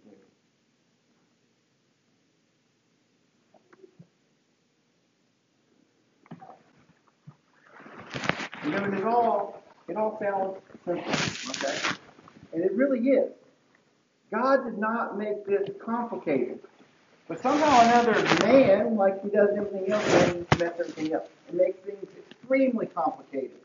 You 8.64 8.70
know, 8.70 8.78
and 8.78 8.94
it 8.94 9.04
all 9.04 9.62
it 9.88 9.96
all 9.96 10.18
sounds 10.18 10.56
simple, 10.86 11.12
okay? 11.50 11.96
And 12.54 12.64
it 12.64 12.72
really 12.72 13.00
is. 13.00 13.30
God 14.30 14.64
did 14.64 14.78
make 15.16 15.46
this 15.46 15.68
complicated. 15.84 16.60
But 17.26 17.40
somehow 17.40 17.80
another, 17.80 18.22
man, 18.46 18.96
like 18.96 19.22
he 19.22 19.30
does 19.30 19.50
everything 19.56 19.90
else, 19.90 20.06
man 20.08 20.46
mess 20.58 20.72
everything 20.78 21.14
up 21.14 21.28
and 21.48 21.58
makes 21.58 21.78
things 21.78 22.06
extremely 22.30 22.86
complicated. 22.86 23.58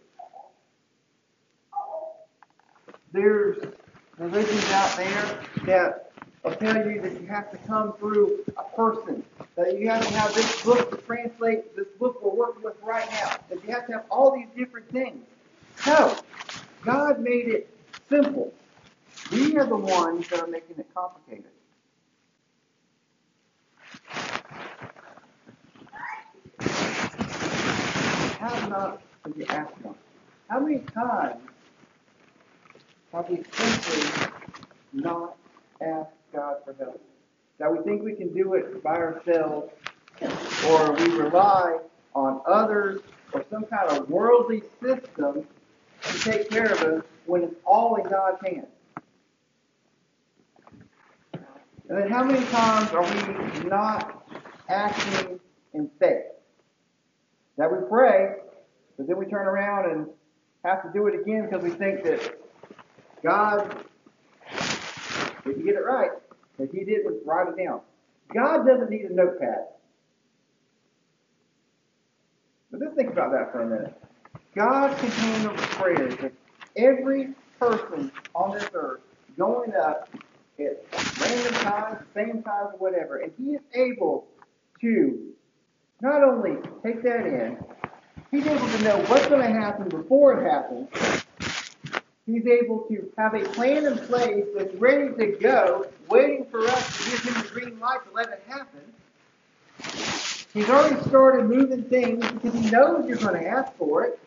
There's 3.12 3.58
religions 4.18 4.66
out 4.72 4.96
there 4.96 5.40
that 5.66 6.12
will 6.44 6.52
tell 6.52 6.78
you 6.88 7.02
that 7.02 7.20
you 7.20 7.28
have 7.28 7.52
to 7.52 7.58
come 7.68 7.94
through 7.94 8.46
a 8.58 8.64
person, 8.76 9.24
that 9.56 9.78
you 9.80 9.90
have 9.90 10.08
to 10.08 10.14
have 10.14 10.34
this 10.34 10.64
book 10.64 10.92
to 10.92 10.98
translate 11.06 11.76
this 11.76 11.88
book 12.00 12.24
we're 12.24 12.34
working 12.34 12.64
with 12.64 12.76
right 12.82 13.10
now, 13.12 13.32
that 13.50 13.64
you 13.64 13.72
have 13.72 13.88
to 13.88 13.94
have 13.94 14.06
all 14.10 14.34
these 14.34 14.48
different 14.56 14.90
things. 14.90 15.26
No, 15.86 16.16
God 16.84 17.20
made 17.20 17.48
it 17.48 17.76
simple. 18.08 18.54
We 19.32 19.58
are 19.58 19.66
the 19.66 19.76
ones 19.76 20.28
that 20.30 20.40
are 20.40 20.48
making 20.48 20.78
it 20.80 20.88
complicated. 20.94 21.52
Have 28.40 28.70
not 28.70 29.02
to 29.26 29.30
be 29.30 29.46
asked 29.48 29.74
on. 29.86 29.96
How 30.50 30.60
many 30.60 30.80
times 30.80 31.42
have 33.14 33.30
we 33.30 33.44
simply 33.54 34.32
not 34.94 35.36
asked 35.80 36.10
God 36.34 36.58
for 36.66 36.74
help? 36.74 37.00
That 37.60 37.72
we 37.72 37.84
think 37.84 38.02
we 38.04 38.14
can 38.14 38.34
do 38.34 38.56
it 38.56 38.82
by 38.82 38.96
ourselves, 38.96 39.72
or 40.68 40.94
we 40.94 41.06
rely 41.12 41.78
on 42.16 42.42
others 42.48 43.02
or 43.34 43.46
some 43.52 43.66
kind 43.66 43.92
of 43.92 44.10
worldly 44.10 44.64
system 44.82 45.46
to 46.02 46.20
take 46.20 46.50
care 46.50 46.72
of 46.72 46.82
us 46.82 47.04
when 47.28 47.44
it's 47.44 47.56
all 47.66 47.96
in 47.98 48.10
God's 48.10 48.42
hands. 48.44 48.66
And 51.90 51.98
then 51.98 52.10
how 52.10 52.24
many 52.24 52.46
times 52.46 52.92
are 52.92 53.02
we 53.02 53.68
not 53.68 54.24
acting 54.70 55.40
in 55.74 55.90
faith? 56.00 56.26
That 57.58 57.72
we 57.72 57.80
pray, 57.90 58.36
but 58.96 59.08
then 59.08 59.18
we 59.18 59.26
turn 59.26 59.48
around 59.48 59.92
and 59.92 60.08
have 60.64 60.84
to 60.84 60.92
do 60.94 61.08
it 61.08 61.20
again 61.20 61.48
because 61.50 61.64
we 61.64 61.72
think 61.72 62.04
that 62.04 62.40
God 63.24 63.84
didn't 65.44 65.66
get 65.66 65.76
it 65.76 65.84
right. 65.84 66.12
If 66.60 66.72
he 66.72 66.84
did 66.84 67.06
was 67.06 67.16
write 67.26 67.48
it 67.48 67.64
down. 67.64 67.82
God 68.34 68.68
doesn't 68.68 68.90
need 68.90 69.06
a 69.06 69.14
notepad. 69.14 69.66
But 72.70 72.82
let's 72.82 72.96
think 72.96 73.10
about 73.10 73.32
that 73.32 73.52
for 73.52 73.62
a 73.62 73.68
minute. 73.68 73.96
God 74.54 74.96
can 74.98 75.10
handle 75.10 75.56
the 75.56 75.62
prayers 75.62 76.14
of 76.24 76.32
every 76.76 77.30
person 77.60 78.12
on 78.36 78.54
this 78.54 78.70
earth 78.74 79.02
going 79.38 79.74
up 79.74 80.08
at 80.62 80.84
random 81.22 81.54
times, 81.54 82.00
same 82.14 82.44
times, 82.44 82.70
whatever, 82.78 83.18
and 83.18 83.32
He 83.38 83.52
is 83.56 83.62
able 83.74 84.28
to 84.82 85.34
not 86.02 86.24
only 86.24 86.58
take 86.84 87.04
that 87.04 87.26
in, 87.26 87.58
He's 88.32 88.46
able 88.46 88.68
to 88.68 88.84
know 88.84 88.98
what's 89.08 89.28
going 89.28 89.42
to 89.42 89.60
happen 89.60 89.90
before 89.90 90.40
it 90.40 90.50
happens. 90.50 91.24
He's 92.26 92.46
able 92.46 92.86
to 92.90 93.12
have 93.18 93.34
a 93.34 93.44
plan 93.44 93.86
in 93.88 93.98
place 93.98 94.46
that's 94.56 94.76
ready 94.76 95.12
to 95.18 95.38
go, 95.40 95.88
waiting 96.10 96.46
for 96.52 96.60
us 96.68 96.98
to 96.98 97.10
give 97.10 97.24
Him 97.24 97.42
the 97.42 97.50
green 97.50 97.80
light 97.80 98.00
to 98.08 98.14
let 98.14 98.30
it 98.30 98.44
happen. 98.48 98.82
He's 100.54 100.70
already 100.70 101.02
started 101.10 101.50
moving 101.50 101.84
things 101.84 102.30
because 102.32 102.54
He 102.54 102.70
knows 102.70 103.08
you're 103.08 103.18
going 103.18 103.42
to 103.42 103.48
ask 103.48 103.74
for 103.78 104.06
it. 104.06 104.20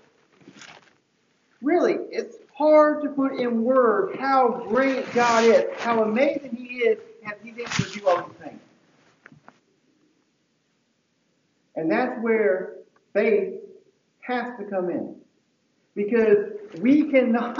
really, 1.63 1.95
it's 2.11 2.37
hard 2.55 3.03
to 3.03 3.09
put 3.11 3.39
in 3.39 3.63
words 3.63 4.19
how 4.19 4.65
great 4.69 5.13
God 5.15 5.45
is, 5.45 5.65
how 5.79 6.03
amazing 6.03 6.55
He 6.57 6.79
is, 6.79 6.99
and 7.25 7.35
He's 7.43 7.59
able 7.59 7.71
to 7.71 7.99
do 7.99 8.09
all 8.09 8.17
these 8.29 8.37
things. 8.49 8.61
And 11.75 11.91
that's 11.91 12.21
where 12.23 12.75
faith 13.15 13.55
has 14.21 14.59
to 14.59 14.65
come 14.67 14.91
in. 14.91 15.17
Because 15.95 16.53
we 16.81 17.11
cannot 17.11 17.57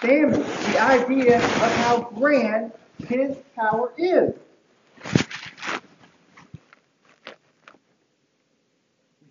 fathom 0.00 0.30
the 0.32 0.78
idea 0.80 1.36
of 1.36 1.72
how 1.76 2.10
grand 2.16 2.72
His 3.06 3.36
power 3.54 3.92
is. 3.96 4.34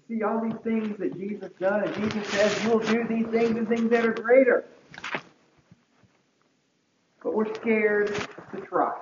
See 0.07 0.23
all 0.23 0.41
these 0.41 0.59
things 0.63 0.97
that 0.99 1.17
Jesus 1.17 1.51
done, 1.59 1.83
and 1.83 1.95
Jesus 1.95 2.27
says, 2.29 2.63
you'll 2.63 2.79
do 2.79 3.05
these 3.07 3.27
things 3.27 3.57
and 3.57 3.67
things 3.67 3.89
that 3.89 4.05
are 4.05 4.13
greater. 4.13 4.65
But 7.23 7.33
we're 7.33 7.53
scared 7.55 8.15
to 8.53 8.61
try. 8.61 8.93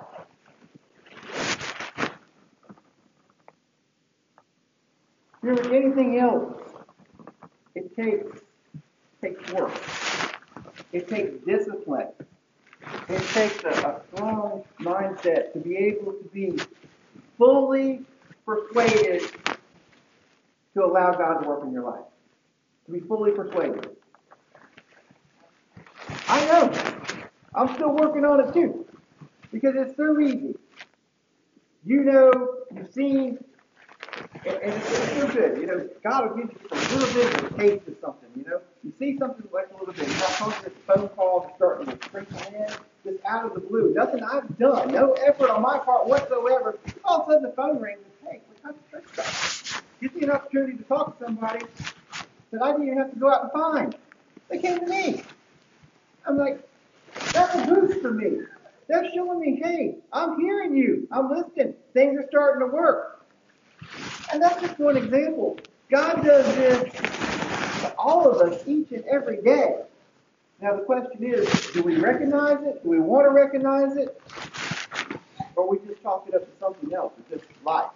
Know, 5.42 5.54
anything 5.70 6.18
else, 6.18 6.60
it 7.76 7.94
takes 7.94 8.40
takes 9.20 9.52
work. 9.52 9.72
It 10.92 11.06
takes 11.06 11.36
discipline. 11.46 12.08
It 13.08 13.22
takes 13.28 13.62
a, 13.62 13.68
a 13.68 14.00
strong 14.12 14.64
mindset 14.80 15.52
to 15.52 15.60
be 15.60 15.76
able 15.76 16.14
to 16.14 16.28
be 16.32 16.58
fully 17.38 18.04
persuaded 18.44 19.22
to 20.76 20.84
allow 20.84 21.10
God 21.12 21.38
to 21.38 21.48
work 21.48 21.64
in 21.64 21.72
your 21.72 21.84
life. 21.84 22.04
To 22.84 22.92
be 22.92 23.00
fully 23.00 23.32
persuaded. 23.32 23.96
I 26.28 26.44
know. 26.46 26.72
I'm 27.54 27.74
still 27.74 27.94
working 27.94 28.26
on 28.26 28.46
it 28.46 28.52
too. 28.52 28.84
Because 29.50 29.74
it's 29.74 29.96
so 29.96 30.20
easy. 30.20 30.54
You 31.86 32.04
know, 32.04 32.30
you've 32.74 32.92
seen, 32.92 33.38
and, 34.44 34.56
and 34.56 34.74
it's, 34.74 35.18
so 35.18 35.28
good. 35.28 35.58
You 35.58 35.66
know, 35.66 35.88
God 36.04 36.28
will 36.28 36.36
give 36.36 36.50
you 36.52 36.68
a 36.70 36.94
little 36.94 37.14
bit 37.14 37.42
of 37.42 37.52
a 37.52 37.58
taste 37.58 37.88
of 37.88 37.96
something. 38.02 38.28
You 38.36 38.44
know, 38.44 38.60
you 38.84 38.92
see 38.98 39.16
something 39.18 39.48
like 39.54 39.68
a 39.70 39.78
little 39.78 39.94
bit. 39.94 40.06
You 40.06 40.14
have 40.14 40.62
this 40.62 40.74
phone 40.86 41.08
call 41.10 41.54
starting 41.56 41.86
to 41.86 42.04
sprinkle 42.04 42.38
in, 42.48 42.66
just 43.02 43.24
out 43.24 43.46
of 43.46 43.54
the 43.54 43.60
blue. 43.60 43.94
Nothing 43.94 44.22
I've 44.24 44.58
done, 44.58 44.92
no 44.92 45.12
effort 45.12 45.48
on 45.48 45.62
my 45.62 45.78
part 45.78 46.06
whatsoever. 46.06 46.78
All 47.04 47.22
of 47.22 47.28
a 47.28 47.32
sudden 47.32 47.48
the 47.48 47.56
phone 47.56 47.80
rings. 47.80 48.00
Hey, 48.28 48.42
what 48.62 48.62
kind 48.92 49.02
of 49.02 49.12
stuff? 49.12 49.75
Gives 50.00 50.14
me 50.14 50.22
an 50.22 50.30
opportunity 50.30 50.76
to 50.76 50.84
talk 50.84 51.18
to 51.18 51.24
somebody 51.24 51.64
that 52.50 52.62
I 52.62 52.72
didn't 52.72 52.86
even 52.86 52.98
have 52.98 53.12
to 53.12 53.18
go 53.18 53.30
out 53.30 53.44
and 53.44 53.52
find. 53.52 53.96
They 54.48 54.58
came 54.58 54.80
to 54.80 54.86
me. 54.86 55.22
I'm 56.26 56.36
like, 56.36 56.66
that's 57.32 57.54
a 57.54 57.66
boost 57.66 58.00
for 58.00 58.10
me. 58.10 58.40
They're 58.88 59.10
showing 59.12 59.40
me, 59.40 59.60
hey, 59.62 59.96
I'm 60.12 60.40
hearing 60.40 60.76
you. 60.76 61.08
I'm 61.10 61.30
listening. 61.30 61.74
Things 61.92 62.18
are 62.18 62.26
starting 62.28 62.60
to 62.60 62.72
work. 62.72 63.26
And 64.32 64.42
that's 64.42 64.60
just 64.60 64.78
one 64.78 64.96
example. 64.96 65.58
God 65.90 66.24
does 66.24 66.46
this 66.56 66.92
to 67.80 67.94
all 67.96 68.28
of 68.30 68.52
us 68.52 68.62
each 68.66 68.92
and 68.92 69.04
every 69.04 69.40
day. 69.42 69.82
Now 70.60 70.76
the 70.76 70.82
question 70.82 71.22
is, 71.22 71.48
do 71.72 71.82
we 71.82 71.96
recognize 71.96 72.62
it? 72.64 72.82
Do 72.82 72.88
we 72.88 72.98
want 72.98 73.26
to 73.26 73.30
recognize 73.30 73.96
it? 73.96 74.20
Or 75.54 75.68
we 75.68 75.78
just 75.86 76.02
chalk 76.02 76.26
it 76.28 76.34
up 76.34 76.42
to 76.42 76.58
something 76.60 76.94
else? 76.94 77.12
It's 77.18 77.42
just 77.42 77.64
life. 77.64 77.90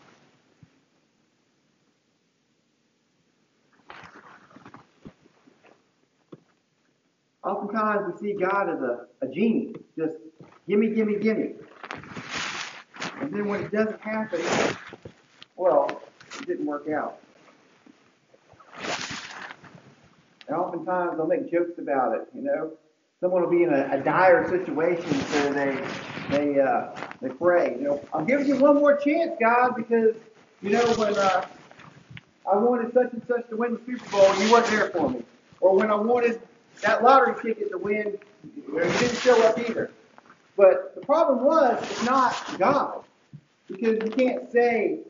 Oftentimes 7.51 8.15
we 8.15 8.29
see 8.29 8.39
God 8.39 8.71
as 8.71 8.81
a, 8.81 9.07
a 9.23 9.27
genie, 9.27 9.75
just 9.99 10.15
gimme, 10.69 10.91
gimme, 10.91 11.19
gimme. 11.19 11.55
And 13.21 13.33
then 13.35 13.49
when 13.49 13.65
it 13.65 13.73
doesn't 13.73 14.01
happen, 14.01 14.41
well, 15.57 16.01
it 16.39 16.47
didn't 16.47 16.65
work 16.65 16.89
out. 16.91 17.19
And 20.47 20.57
oftentimes 20.57 21.17
they'll 21.17 21.27
make 21.27 21.51
jokes 21.51 21.77
about 21.79 22.15
it, 22.15 22.29
you 22.33 22.43
know. 22.43 22.75
Someone 23.21 23.43
will 23.43 23.51
be 23.51 23.65
in 23.65 23.75
a, 23.75 23.89
a 23.95 24.01
dire 24.01 24.49
situation, 24.49 25.11
so 25.11 25.53
they 25.53 25.85
they 26.31 26.61
uh, 26.61 26.95
they 27.21 27.31
pray, 27.31 27.75
you 27.77 27.83
know, 27.83 28.05
I'm 28.15 28.27
giving 28.27 28.47
you 28.47 28.57
one 28.57 28.77
more 28.77 28.97
chance, 28.97 29.33
God, 29.41 29.75
because 29.77 30.15
you 30.63 30.71
know 30.71 30.87
when 30.95 31.19
uh, 31.19 31.47
I 32.51 32.57
wanted 32.57 32.95
such 32.95 33.13
and 33.13 33.23
such 33.27 33.49
to 33.51 33.57
win 33.57 33.73
the 33.73 33.81
Super 33.85 34.09
Bowl, 34.09 34.37
you 34.37 34.53
weren't 34.53 34.67
there 34.67 34.91
for 34.91 35.11
me, 35.11 35.25
or 35.61 35.77
when 35.77 35.91
I 35.91 35.97
wanted 35.97 36.41
that 36.83 37.03
lottery 37.03 37.35
ticket 37.43 37.71
to 37.71 37.79
win, 37.79 38.19
you 38.55 38.81
didn't 38.81 39.17
show 39.19 39.41
up 39.43 39.59
either. 39.59 39.91
But 40.57 40.95
the 40.95 41.01
problem 41.01 41.45
was, 41.45 41.83
it's 41.83 42.05
not 42.05 42.59
God. 42.59 43.05
Because 43.67 43.99
you 44.05 44.11
can't 44.11 44.51
say, 44.51 45.01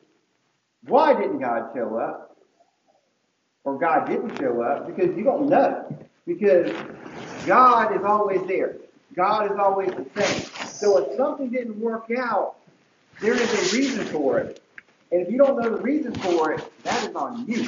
why 0.87 1.15
didn't 1.15 1.41
God 1.41 1.71
show 1.75 1.97
up? 1.97 2.37
Or 3.65 3.79
God 3.79 4.07
didn't 4.07 4.39
show 4.39 4.63
up, 4.63 4.87
because 4.87 5.17
you 5.17 5.25
don't 5.25 5.49
know. 5.49 5.99
Because 6.27 6.73
God 7.47 7.97
is 7.97 8.05
always 8.05 8.47
there. 8.47 8.77
God 9.15 9.51
is 9.51 9.59
always 9.59 9.91
the 9.91 10.07
same. 10.23 10.69
So 10.69 10.99
if 10.99 11.17
something 11.17 11.51
didn't 11.51 11.79
work 11.81 12.11
out, 12.17 12.57
there 13.21 13.35
is 13.35 13.73
a 13.73 13.77
reason 13.77 14.07
for 14.07 14.39
it. 14.39 14.63
And 15.13 15.23
if 15.23 15.31
you 15.31 15.39
don't 15.39 15.61
know 15.61 15.69
the 15.69 15.83
reason 15.83 16.15
for 16.15 16.53
it, 16.53 16.65
that 16.85 17.09
is 17.09 17.15
on 17.15 17.47
you. 17.47 17.67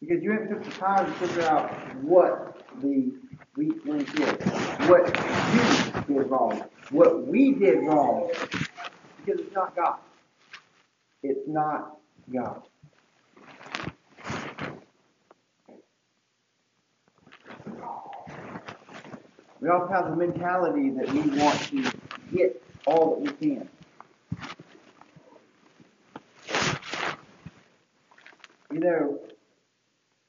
Because 0.00 0.22
you 0.22 0.32
haven't 0.32 0.48
took 0.48 0.64
the 0.64 0.70
time 0.72 1.06
to 1.06 1.12
figure 1.12 1.42
out 1.42 1.70
what 1.96 2.59
the 2.80 3.12
weak 3.56 3.84
link. 3.84 4.08
What 4.88 5.06
you 6.08 6.14
did 6.14 6.30
wrong. 6.30 6.64
What 6.90 7.26
we 7.26 7.52
did 7.52 7.80
wrong. 7.86 8.30
Because 9.24 9.40
it's 9.40 9.54
not 9.54 9.76
God. 9.76 9.98
It's 11.22 11.46
not 11.46 11.98
God. 12.32 12.62
We 19.60 19.68
also 19.68 19.92
have 19.92 20.10
the 20.10 20.16
mentality 20.16 20.90
that 20.90 21.12
we 21.12 21.20
want 21.38 21.60
to 21.68 21.92
get 22.34 22.62
all 22.86 23.10
that 23.10 23.20
we 23.20 23.28
can. 23.46 23.68
You 28.72 28.80
know, 28.80 29.18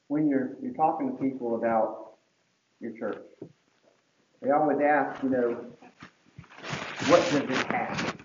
when 0.10 0.28
you're 0.28 0.58
you're 0.62 0.74
talking 0.74 1.16
to 1.16 1.24
people 1.24 1.56
about 1.56 2.11
your 2.82 2.98
church, 2.98 3.24
they 4.42 4.52
always 4.52 4.80
ask, 4.82 5.22
you 5.24 5.30
know, 5.30 5.66
what 7.08 7.20
does 7.30 7.36
it 7.36 7.50
have? 7.50 8.16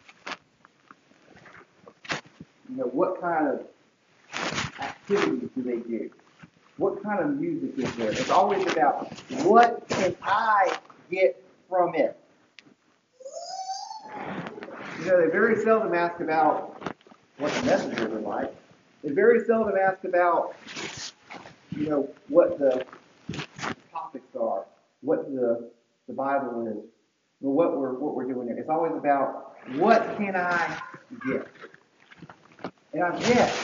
You 2.71 2.77
know, 2.77 2.85
what 2.85 3.21
kind 3.21 3.49
of 3.49 3.67
activities 4.81 5.51
do 5.55 5.63
they 5.63 5.77
do? 5.77 6.11
What 6.79 7.03
kind 7.03 7.21
of 7.21 7.39
music 7.39 7.79
is 7.79 7.95
there? 7.97 8.11
It's 8.11 8.31
always 8.31 8.67
about 8.67 9.13
what 9.45 9.87
can 9.89 10.17
I 10.23 10.77
get 11.11 11.43
from 11.69 11.95
it? 11.95 12.19
You 15.01 15.05
know, 15.07 15.21
they 15.21 15.31
very 15.31 15.63
seldom 15.63 15.95
ask 15.95 16.21
about 16.21 16.83
what 17.39 17.53
the 17.53 17.67
messengers 17.67 18.13
are 18.13 18.21
like. 18.21 18.55
They 19.05 19.11
very 19.11 19.45
seldom 19.45 19.75
ask 19.77 20.05
about 20.05 20.55
you 21.77 21.91
know, 21.91 22.09
what 22.29 22.59
the 22.59 22.85
topics 24.07 24.37
are, 24.41 24.67
what 25.01 25.27
the, 25.27 25.71
the 26.07 26.15
Bible 26.15 26.67
is, 26.67 26.85
what 27.41 27.77
we're, 27.77 27.95
what 27.95 28.15
we're 28.15 28.33
doing 28.33 28.47
there. 28.47 28.59
It's 28.59 28.69
always 28.69 28.93
about 28.97 29.55
what 29.77 30.17
can 30.17 30.37
I 30.37 30.79
get? 31.29 31.47
And 32.93 33.03
I've 33.03 33.29
yet 33.29 33.55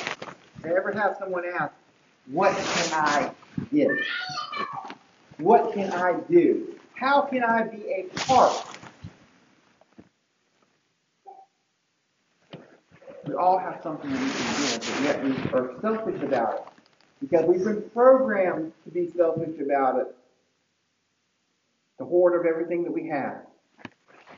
to 0.62 0.68
ever 0.68 0.92
have 0.92 1.16
someone 1.18 1.44
ask, 1.58 1.72
what 2.30 2.54
can 2.56 2.92
I 2.92 3.30
get? 3.72 3.90
What 5.38 5.72
can 5.72 5.92
I 5.92 6.20
do? 6.30 6.74
How 6.94 7.22
can 7.22 7.42
I 7.42 7.62
be 7.64 7.82
a 7.90 8.18
part? 8.20 8.66
We 13.26 13.34
all 13.34 13.58
have 13.58 13.80
something 13.82 14.10
we 14.10 14.16
can 14.16 14.26
give, 14.26 14.80
but 14.80 15.02
yet 15.02 15.24
we 15.24 15.30
are 15.52 15.74
selfish 15.80 16.22
about 16.22 16.54
it. 16.54 16.62
Because 17.20 17.46
we've 17.46 17.64
been 17.64 17.88
programmed 17.90 18.72
to 18.84 18.90
be 18.90 19.10
selfish 19.16 19.60
about 19.60 20.00
it. 20.00 20.16
To 22.02 22.08
hoard 22.08 22.34
of 22.34 22.46
everything 22.46 22.82
that 22.82 22.90
we 22.90 23.06
have. 23.10 23.46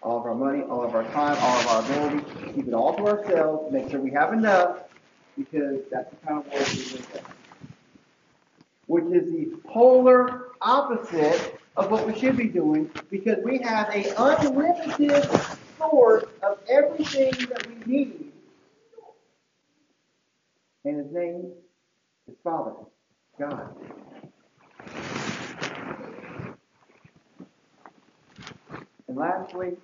All 0.02 0.18
of 0.18 0.26
our 0.26 0.34
money, 0.34 0.60
all 0.64 0.84
of 0.84 0.94
our 0.94 1.04
time, 1.04 1.34
all 1.40 1.60
of 1.60 1.66
our 1.68 1.82
ability. 1.82 2.52
Keep 2.54 2.68
it 2.68 2.74
all 2.74 2.94
to 2.94 3.06
ourselves. 3.06 3.72
Make 3.72 3.90
sure 3.90 4.00
we 4.00 4.10
have 4.10 4.34
enough. 4.34 4.80
Because 5.38 5.80
that's 5.90 6.10
the 6.10 6.16
kind 6.26 6.44
of 6.44 6.52
world 6.52 6.68
we 6.68 6.92
live 6.92 7.08
in. 7.14 7.22
Which 8.86 9.04
is 9.04 9.32
the 9.32 9.56
polar 9.66 10.48
opposite 10.60 11.58
of 11.78 11.90
what 11.90 12.06
we 12.06 12.14
should 12.18 12.36
be 12.36 12.48
doing. 12.48 12.90
Because 13.10 13.38
we 13.42 13.56
have 13.60 13.88
an 13.94 14.12
unlimited 14.18 15.26
source 15.78 16.24
of 16.42 16.58
everything 16.68 17.32
that 17.48 17.66
we 17.66 17.76
need. 17.90 18.32
And 20.84 20.98
his 20.98 21.10
name 21.14 21.50
his 22.26 22.36
Father, 22.44 22.72
God. 23.38 23.74
And 29.14 29.20
lastly, 29.20 29.76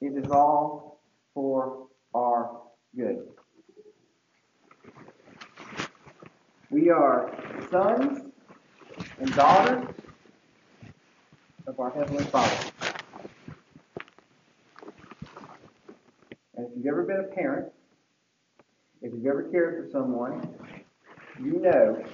it 0.00 0.12
is 0.16 0.28
all 0.28 0.98
for 1.34 1.86
our 2.14 2.62
good. 2.96 3.28
We 6.68 6.90
are 6.90 7.32
sons 7.70 8.32
and 9.20 9.36
daughters 9.36 9.86
of 11.68 11.78
our 11.78 11.90
Heavenly 11.90 12.24
Father. 12.24 12.72
And 16.56 16.66
if 16.66 16.72
you've 16.74 16.86
ever 16.86 17.04
been 17.04 17.20
a 17.20 17.34
parent, 17.36 17.70
if 19.00 19.12
you've 19.12 19.26
ever 19.26 19.44
cared 19.44 19.84
for 19.84 19.90
someone, 19.92 20.56
you 21.40 21.60
know 21.60 22.04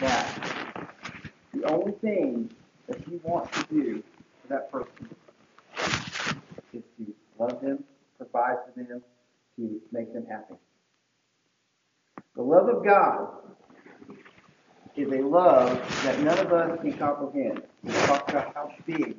that 0.00 0.90
the 1.54 1.64
only 1.72 1.92
thing 1.92 2.50
that 2.86 3.08
you 3.08 3.18
want 3.24 3.50
to 3.52 3.64
do 3.70 4.02
for 4.42 4.48
that 4.48 4.70
person 4.70 5.08
is 6.74 6.82
to 6.98 7.14
love 7.38 7.60
them, 7.60 7.84
provide 8.16 8.56
for 8.64 8.82
them, 8.82 9.02
to 9.56 9.80
make 9.92 10.12
them 10.12 10.26
happy. 10.28 10.54
The 12.36 12.42
love 12.42 12.68
of 12.68 12.84
God 12.84 13.28
is 14.96 15.08
a 15.12 15.22
love 15.22 15.78
that 16.04 16.20
none 16.20 16.38
of 16.38 16.52
us 16.52 16.80
can 16.80 16.92
comprehend. 16.94 17.62
We 17.82 17.92
talk 17.92 18.28
about 18.28 18.54
how 18.54 18.72
big 18.86 19.16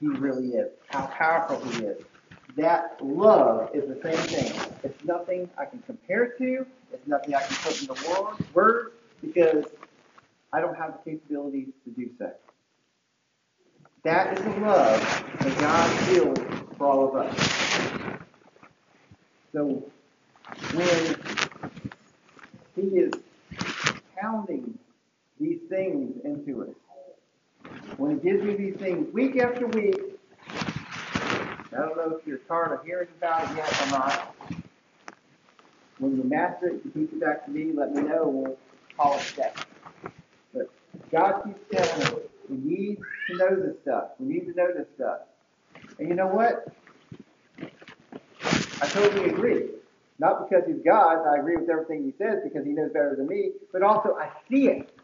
He 0.00 0.08
really 0.08 0.48
is, 0.48 0.70
how 0.88 1.06
powerful 1.06 1.58
He 1.70 1.84
is. 1.84 2.02
That 2.56 2.98
love 3.02 3.70
is 3.74 3.88
the 3.88 4.00
same 4.02 4.16
thing. 4.26 4.60
It's 4.82 5.04
nothing 5.04 5.48
I 5.56 5.64
can 5.64 5.78
compare 5.80 6.28
to. 6.38 6.66
It's 6.92 7.06
nothing 7.06 7.34
I 7.34 7.42
can 7.42 7.56
put 7.56 7.82
in 7.82 7.88
into 7.88 8.44
words 8.52 8.92
because 9.22 9.64
I 10.52 10.60
don't 10.60 10.76
have 10.76 10.98
the 11.04 11.10
capabilities 11.10 11.68
to 11.84 11.90
do 11.90 12.10
so. 12.18 12.30
That 14.04 14.36
is 14.36 14.44
the 14.44 14.60
love 14.60 15.00
that 15.40 15.58
God 15.60 15.90
feels 16.06 16.61
for 16.76 16.86
all 16.86 17.08
of 17.08 17.14
us. 17.14 17.34
So 19.52 19.90
when 20.74 21.16
He 22.74 22.82
is 22.98 23.12
pounding 24.20 24.78
these 25.38 25.60
things 25.68 26.16
into 26.24 26.62
us, 26.62 27.72
when 27.96 28.18
He 28.18 28.30
gives 28.30 28.42
me 28.42 28.54
these 28.54 28.76
things 28.76 29.12
week 29.12 29.38
after 29.38 29.66
week, 29.66 30.00
I 31.72 31.76
don't 31.76 31.96
know 31.96 32.18
if 32.20 32.26
you're 32.26 32.38
tired 32.38 32.78
of 32.78 32.84
hearing 32.84 33.08
about 33.18 33.50
it 33.50 33.56
yet 33.56 33.82
or 33.86 33.90
not. 33.90 34.36
When 35.98 36.16
you 36.16 36.24
master 36.24 36.68
it, 36.68 36.82
you 36.84 36.90
teach 36.90 37.12
it 37.12 37.20
back 37.20 37.44
to 37.46 37.50
me, 37.50 37.72
let 37.74 37.94
me 37.94 38.02
know, 38.02 38.28
we'll 38.28 38.58
call 38.96 39.18
it 39.18 39.34
that. 39.36 39.66
But 40.52 40.70
God 41.10 41.42
keeps 41.44 41.60
telling 41.70 42.06
us, 42.06 42.14
we 42.48 42.56
need 42.56 42.98
to 43.28 43.36
know 43.36 43.56
this 43.56 43.76
stuff. 43.82 44.04
We 44.18 44.26
need 44.26 44.46
to 44.46 44.54
know 44.54 44.68
this 44.76 44.86
stuff. 44.96 45.20
And 46.02 46.08
you 46.08 46.16
know 46.16 46.26
what? 46.26 46.66
I 48.82 48.88
totally 48.88 49.30
agree. 49.30 49.68
Not 50.18 50.50
because 50.50 50.64
he's 50.66 50.82
God, 50.84 51.24
I 51.28 51.38
agree 51.38 51.54
with 51.56 51.70
everything 51.70 52.02
he 52.02 52.12
says 52.18 52.40
because 52.42 52.66
he 52.66 52.72
knows 52.72 52.90
better 52.92 53.14
than 53.16 53.28
me, 53.28 53.52
but 53.72 53.84
also 53.84 54.16
I 54.16 54.28
see 54.50 54.66
it. 54.66 54.98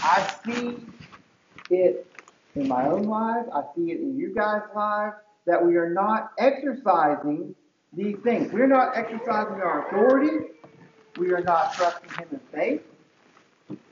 I 0.00 0.34
see 0.44 0.84
it 1.70 2.04
in 2.56 2.66
my 2.66 2.88
own 2.88 3.04
life. 3.04 3.46
I 3.54 3.62
see 3.76 3.92
it 3.92 4.00
in 4.00 4.18
you 4.18 4.34
guys' 4.34 4.62
lives 4.74 5.14
that 5.46 5.64
we 5.64 5.76
are 5.76 5.90
not 5.90 6.32
exercising 6.36 7.54
these 7.92 8.16
things. 8.24 8.52
We're 8.52 8.66
not 8.66 8.96
exercising 8.96 9.60
our 9.62 9.86
authority. 9.86 10.46
We 11.16 11.32
are 11.32 11.42
not 11.42 11.74
trusting 11.74 12.10
Him 12.10 12.26
in 12.32 12.40
faith 12.52 12.82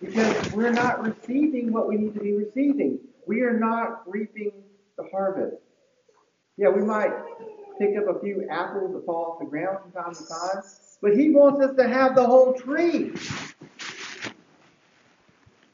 because 0.01 0.53
we're 0.53 0.73
not 0.73 1.05
receiving 1.05 1.73
what 1.73 1.87
we 1.87 1.99
need 1.99 2.15
to 2.15 2.21
be 2.21 2.33
receiving. 2.33 2.99
We 3.29 3.43
are 3.43 3.57
not 3.57 4.03
reaping 4.11 4.51
the 4.97 5.05
harvest. 5.13 5.63
Yeah, 6.61 6.69
we 6.69 6.83
might 6.83 7.11
pick 7.79 7.97
up 7.97 8.15
a 8.15 8.21
few 8.21 8.47
apples 8.51 8.93
that 8.93 9.07
fall 9.07 9.33
off 9.33 9.39
the 9.39 9.47
ground 9.47 9.79
from 9.81 9.93
time 9.93 10.15
to 10.15 10.27
time, 10.29 10.63
but 11.01 11.17
He 11.17 11.31
wants 11.31 11.59
us 11.65 11.75
to 11.77 11.89
have 11.89 12.15
the 12.15 12.23
whole 12.23 12.53
tree. 12.53 13.15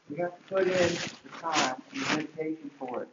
We 0.09 0.15
have 0.19 0.31
to 0.37 0.43
put 0.47 0.61
in 0.61 0.69
the 0.69 1.29
time 1.41 1.75
and 1.91 2.01
the 2.01 2.15
meditation 2.15 2.71
for 2.79 3.03
it. 3.03 3.09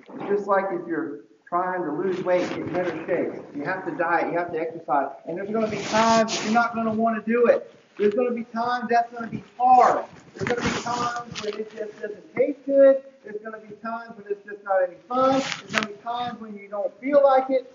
It's 0.00 0.28
just 0.28 0.46
like 0.46 0.66
if 0.70 0.86
you're 0.86 1.20
trying 1.48 1.82
to 1.82 1.90
lose 1.90 2.22
weight, 2.22 2.46
get 2.50 2.70
better 2.74 3.06
shape. 3.06 3.42
You 3.56 3.64
have 3.64 3.86
to 3.86 3.92
diet, 3.92 4.30
you 4.30 4.38
have 4.38 4.52
to 4.52 4.60
exercise. 4.60 5.12
And 5.26 5.38
there's 5.38 5.48
going 5.48 5.64
to 5.64 5.74
be 5.74 5.82
times 5.84 6.44
you're 6.44 6.52
not 6.52 6.74
going 6.74 6.84
to 6.84 6.92
want 6.92 7.24
to 7.24 7.32
do 7.32 7.46
it. 7.46 7.74
There's 7.96 8.12
going 8.12 8.28
to 8.28 8.34
be 8.34 8.44
times 8.52 8.88
that's 8.90 9.10
going 9.10 9.30
to 9.30 9.30
be 9.30 9.42
hard. 9.58 10.04
There's 10.34 10.46
going 10.46 10.60
to 10.60 10.76
be 10.76 10.82
times 10.82 11.42
when 11.42 11.54
it 11.54 11.74
just 11.74 12.02
doesn't 12.02 12.34
taste 12.36 12.58
good. 12.66 13.02
There's 13.24 13.40
going 13.40 13.58
to 13.58 13.66
be 13.66 13.74
times 13.76 14.16
when 14.16 14.26
it's 14.30 14.44
just 14.44 14.62
not 14.64 14.82
any 14.86 14.96
fun. 15.08 15.32
There's 15.32 15.72
going 15.72 15.82
to 15.82 15.88
be 15.88 16.02
times 16.02 16.40
when 16.40 16.56
you 16.58 16.68
don't 16.68 16.92
feel 17.00 17.22
like 17.24 17.48
it. 17.48 17.74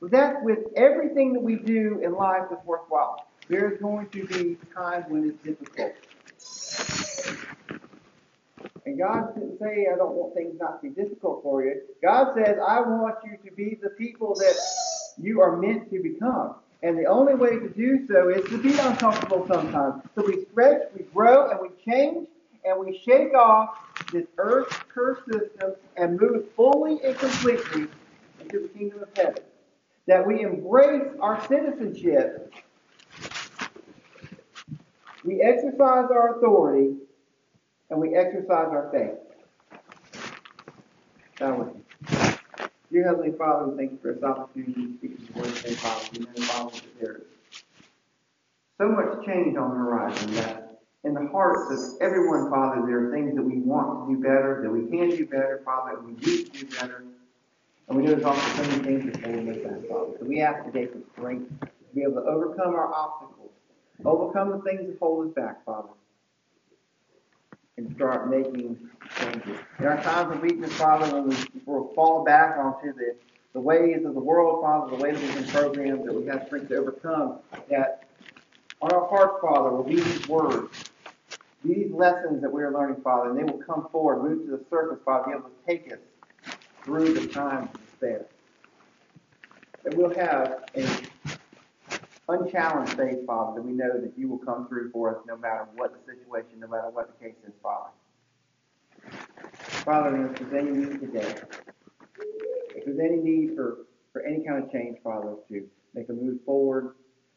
But 0.00 0.10
that's 0.10 0.38
with 0.42 0.60
everything 0.76 1.34
that 1.34 1.42
we 1.42 1.56
do 1.56 2.00
in 2.02 2.14
life 2.14 2.44
that's 2.50 2.64
worthwhile. 2.64 3.26
There's 3.48 3.78
going 3.80 4.08
to 4.10 4.26
be 4.26 4.56
times 4.74 5.04
when 5.08 5.28
it's 5.28 5.42
difficult. 5.42 5.92
And 8.86 8.98
God 8.98 9.34
didn't 9.34 9.58
say, 9.58 9.88
I 9.92 9.96
don't 9.96 10.12
want 10.12 10.34
things 10.34 10.54
not 10.58 10.80
to 10.80 10.88
be 10.88 10.94
difficult 10.94 11.42
for 11.42 11.62
you. 11.62 11.80
God 12.02 12.34
says, 12.34 12.58
I 12.66 12.80
want 12.80 13.16
you 13.24 13.36
to 13.44 13.54
be 13.54 13.78
the 13.82 13.90
people 13.90 14.34
that 14.36 14.56
you 15.18 15.42
are 15.42 15.56
meant 15.56 15.90
to 15.90 16.02
become. 16.02 16.54
And 16.82 16.98
the 16.98 17.06
only 17.06 17.34
way 17.34 17.58
to 17.58 17.68
do 17.68 18.06
so 18.08 18.28
is 18.28 18.48
to 18.50 18.62
be 18.62 18.78
uncomfortable 18.78 19.46
sometimes. 19.48 20.02
So 20.14 20.24
we 20.26 20.44
stretch, 20.50 20.82
we 20.96 21.04
grow, 21.14 21.50
and 21.50 21.60
we 21.60 21.68
change, 21.90 22.26
and 22.64 22.78
we 22.78 23.00
shake 23.04 23.34
off 23.34 23.78
this 24.14 24.26
earth 24.38 24.68
curse 24.88 25.18
system 25.26 25.74
and 25.96 26.18
move 26.18 26.46
fully 26.56 27.00
and 27.04 27.18
completely 27.18 27.88
into 28.40 28.60
the 28.60 28.68
kingdom 28.68 29.02
of 29.02 29.08
heaven. 29.16 29.42
That 30.06 30.26
we 30.26 30.42
embrace 30.42 31.10
our 31.20 31.44
citizenship. 31.48 32.54
We 35.24 35.42
exercise 35.42 36.10
our 36.10 36.36
authority 36.36 36.96
and 37.90 38.00
we 38.00 38.14
exercise 38.14 38.68
our 38.70 38.90
faith. 38.92 39.18
Now, 41.40 41.74
Dear 42.92 43.08
Heavenly 43.08 43.32
Father, 43.36 43.74
thank 43.76 43.92
you 43.92 43.98
for 44.00 44.12
this 44.12 44.22
opportunity 44.22 44.86
to 44.86 44.98
speak 44.98 45.34
your 45.34 45.42
word 45.42 45.56
today, 45.56 45.74
Father. 45.74 46.08
We 46.12 46.20
know, 46.20 46.46
Father, 46.46 46.70
that 46.70 47.00
there 47.00 47.16
is 47.16 47.64
so 48.78 48.88
much 48.88 49.26
change 49.26 49.56
on 49.56 49.70
the 49.70 49.76
horizon 49.76 50.34
that 50.34 50.63
in 51.04 51.14
the 51.14 51.26
hearts 51.28 51.70
of 51.70 52.00
everyone, 52.00 52.50
Father, 52.50 52.82
there 52.86 53.06
are 53.06 53.12
things 53.12 53.34
that 53.36 53.42
we 53.42 53.58
want 53.58 54.08
to 54.08 54.14
do 54.14 54.22
better, 54.22 54.60
that 54.62 54.70
we 54.70 54.86
can 54.88 55.10
do 55.10 55.26
better, 55.26 55.60
Father, 55.64 56.00
we 56.00 56.12
need 56.12 56.52
to 56.52 56.64
do 56.64 56.66
better. 56.76 57.04
And 57.88 57.98
we 57.98 58.04
know 58.04 58.12
there's 58.12 58.24
also 58.24 58.62
so 58.62 58.62
many 58.70 58.82
things 58.82 59.12
that 59.12 59.24
hold 59.24 59.48
us 59.48 59.56
back, 59.58 59.88
Father. 59.88 60.12
So 60.18 60.24
we 60.24 60.40
ask 60.40 60.64
today 60.64 60.86
for 60.86 61.00
strength 61.12 61.60
to 61.60 61.68
be 61.94 62.02
able 62.02 62.14
to 62.14 62.26
overcome 62.26 62.74
our 62.74 62.92
obstacles, 62.92 63.50
overcome 64.04 64.50
the 64.50 64.58
things 64.62 64.86
that 64.86 64.98
hold 64.98 65.28
us 65.28 65.34
back, 65.34 65.64
Father 65.64 65.88
and 67.76 67.94
start 67.96 68.30
making 68.30 68.78
changes. 69.18 69.58
In 69.78 69.86
our 69.86 70.02
times 70.02 70.34
of 70.34 70.42
weakness, 70.42 70.72
Father, 70.74 71.12
when 71.12 71.28
we 71.28 71.36
will 71.66 71.92
fall 71.94 72.24
back 72.24 72.56
onto 72.56 72.92
the, 72.94 73.16
the 73.52 73.60
ways 73.60 74.04
of 74.04 74.14
the 74.14 74.20
world, 74.20 74.62
Father, 74.62 74.96
the 74.96 75.02
ways 75.02 75.18
we've 75.20 75.34
been 75.34 75.46
programmed, 75.48 76.06
that 76.06 76.14
we 76.14 76.26
have 76.26 76.46
strength 76.46 76.68
to 76.68 76.76
overcome, 76.76 77.38
that 77.68 78.04
on 78.80 78.92
our 78.92 79.08
hearts, 79.08 79.38
Father, 79.40 79.70
will 79.70 79.82
be 79.82 79.96
these 79.96 80.28
words, 80.28 80.90
these 81.64 81.90
lessons 81.90 82.42
that 82.42 82.52
we 82.52 82.62
are 82.62 82.72
learning, 82.72 83.00
Father, 83.02 83.30
and 83.30 83.38
they 83.38 83.44
will 83.44 83.62
come 83.62 83.88
forward, 83.90 84.22
move 84.22 84.44
to 84.46 84.50
the 84.50 84.64
surface, 84.68 84.98
Father, 85.04 85.32
be 85.32 85.38
able 85.38 85.48
to 85.48 85.66
take 85.66 85.92
us 85.92 85.98
through 86.82 87.14
the 87.14 87.26
times 87.28 87.70
of 87.74 87.90
despair. 87.90 88.26
That 89.82 89.94
we'll 89.94 90.14
have 90.14 90.64
an 90.74 90.88
unchallenged 92.28 92.92
faith, 92.94 93.26
Father, 93.26 93.60
that 93.60 93.66
we 93.66 93.72
know 93.72 93.98
that 93.98 94.12
you 94.16 94.28
will 94.28 94.38
come 94.38 94.68
through 94.68 94.90
for 94.90 95.16
us 95.16 95.22
no 95.26 95.36
matter 95.36 95.66
what 95.74 95.94
the 95.94 96.12
situation, 96.12 96.60
no 96.60 96.68
matter 96.68 96.90
what 96.90 97.18
the 97.18 97.24
case 97.24 97.36
is, 97.46 97.52
Father. 97.62 97.90
Father, 99.84 100.26
if 100.26 100.38
there's 100.38 100.66
any 100.66 100.70
need 100.70 101.00
today, 101.00 101.34
if 102.74 102.84
there's 102.84 103.00
any 103.00 103.16
need 103.16 103.54
for, 103.54 103.86
for 104.12 104.22
any 104.22 104.44
kind 104.44 104.62
of 104.62 104.70
change, 104.70 104.98
Father, 105.02 105.34
to 105.48 105.66
make 105.94 106.08
a 106.08 106.12
move 106.12 106.38
forward 106.44 106.94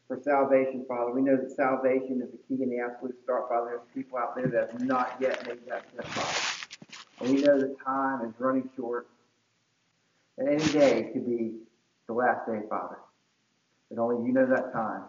for 0.08 0.20
salvation, 0.24 0.84
Father, 0.88 1.12
we 1.12 1.22
know 1.22 1.36
that 1.36 1.52
salvation 1.52 2.22
is 2.22 2.30
the 2.32 2.38
key 2.48 2.62
and 2.62 2.72
the 2.72 2.80
absolute 2.80 3.16
start, 3.22 3.48
Father. 3.48 3.70
There's 3.70 3.80
people 3.94 4.18
out 4.18 4.34
there 4.34 4.48
that 4.48 4.72
have 4.72 4.82
not 4.82 5.16
yet 5.20 5.46
made 5.46 5.60
that 5.68 5.84
step, 5.92 6.06
Father. 6.06 6.38
And 7.20 7.36
we 7.36 7.42
know 7.42 7.58
that 7.58 7.76
time 7.84 8.26
is 8.26 8.34
running 8.38 8.68
short. 8.74 9.08
And 10.38 10.48
any 10.48 10.72
day 10.72 11.10
could 11.12 11.26
be 11.26 11.56
the 12.06 12.14
last 12.14 12.46
day, 12.46 12.60
Father 12.68 12.96
that 13.90 13.98
only 13.98 14.26
you 14.26 14.32
know 14.32 14.46
that 14.46 14.72
time. 14.72 15.02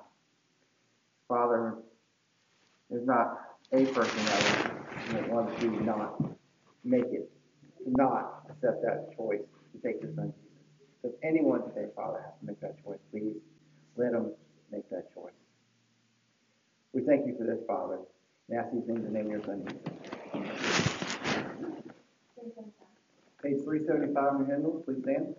Father, 1.28 1.76
there's 2.90 3.06
not 3.06 3.40
a 3.72 3.86
person 3.86 4.26
that 4.26 5.30
wants 5.30 5.60
to 5.62 5.70
not 5.84 6.22
make 6.84 7.06
it, 7.06 7.30
to 7.84 7.92
not 7.92 8.44
accept 8.50 8.82
that 8.82 9.16
choice 9.16 9.42
to 9.74 9.88
take 9.88 10.02
your 10.02 10.12
son 10.16 10.34
Jesus. 10.34 10.58
So 11.02 11.10
if 11.10 11.16
anyone 11.24 11.62
today, 11.64 11.88
Father, 11.96 12.22
has 12.26 12.34
to 12.40 12.46
make 12.46 12.60
that 12.62 12.84
choice, 12.84 13.00
please 13.12 13.36
let 13.96 14.12
them 14.14 14.32
make 14.72 14.90
that 14.90 15.14
choice. 15.14 15.34
We 16.94 17.02
thank 17.04 17.26
you 17.28 17.36
for 17.38 17.44
this, 17.46 17.60
Father, 17.68 18.00
and 18.50 18.60
ask 18.60 18.72
these 18.74 18.84
things 18.86 19.00
in 19.00 19.06
the 19.06 19.12
name 19.12 19.26
of 19.28 19.32
your 19.32 19.44
son. 19.44 19.68
Amen. 20.34 20.52
three 23.64 23.86
seventy-five 23.86 24.40
New 24.40 24.46
Hymnal, 24.46 24.84
please 24.86 25.02
stand. 25.04 25.36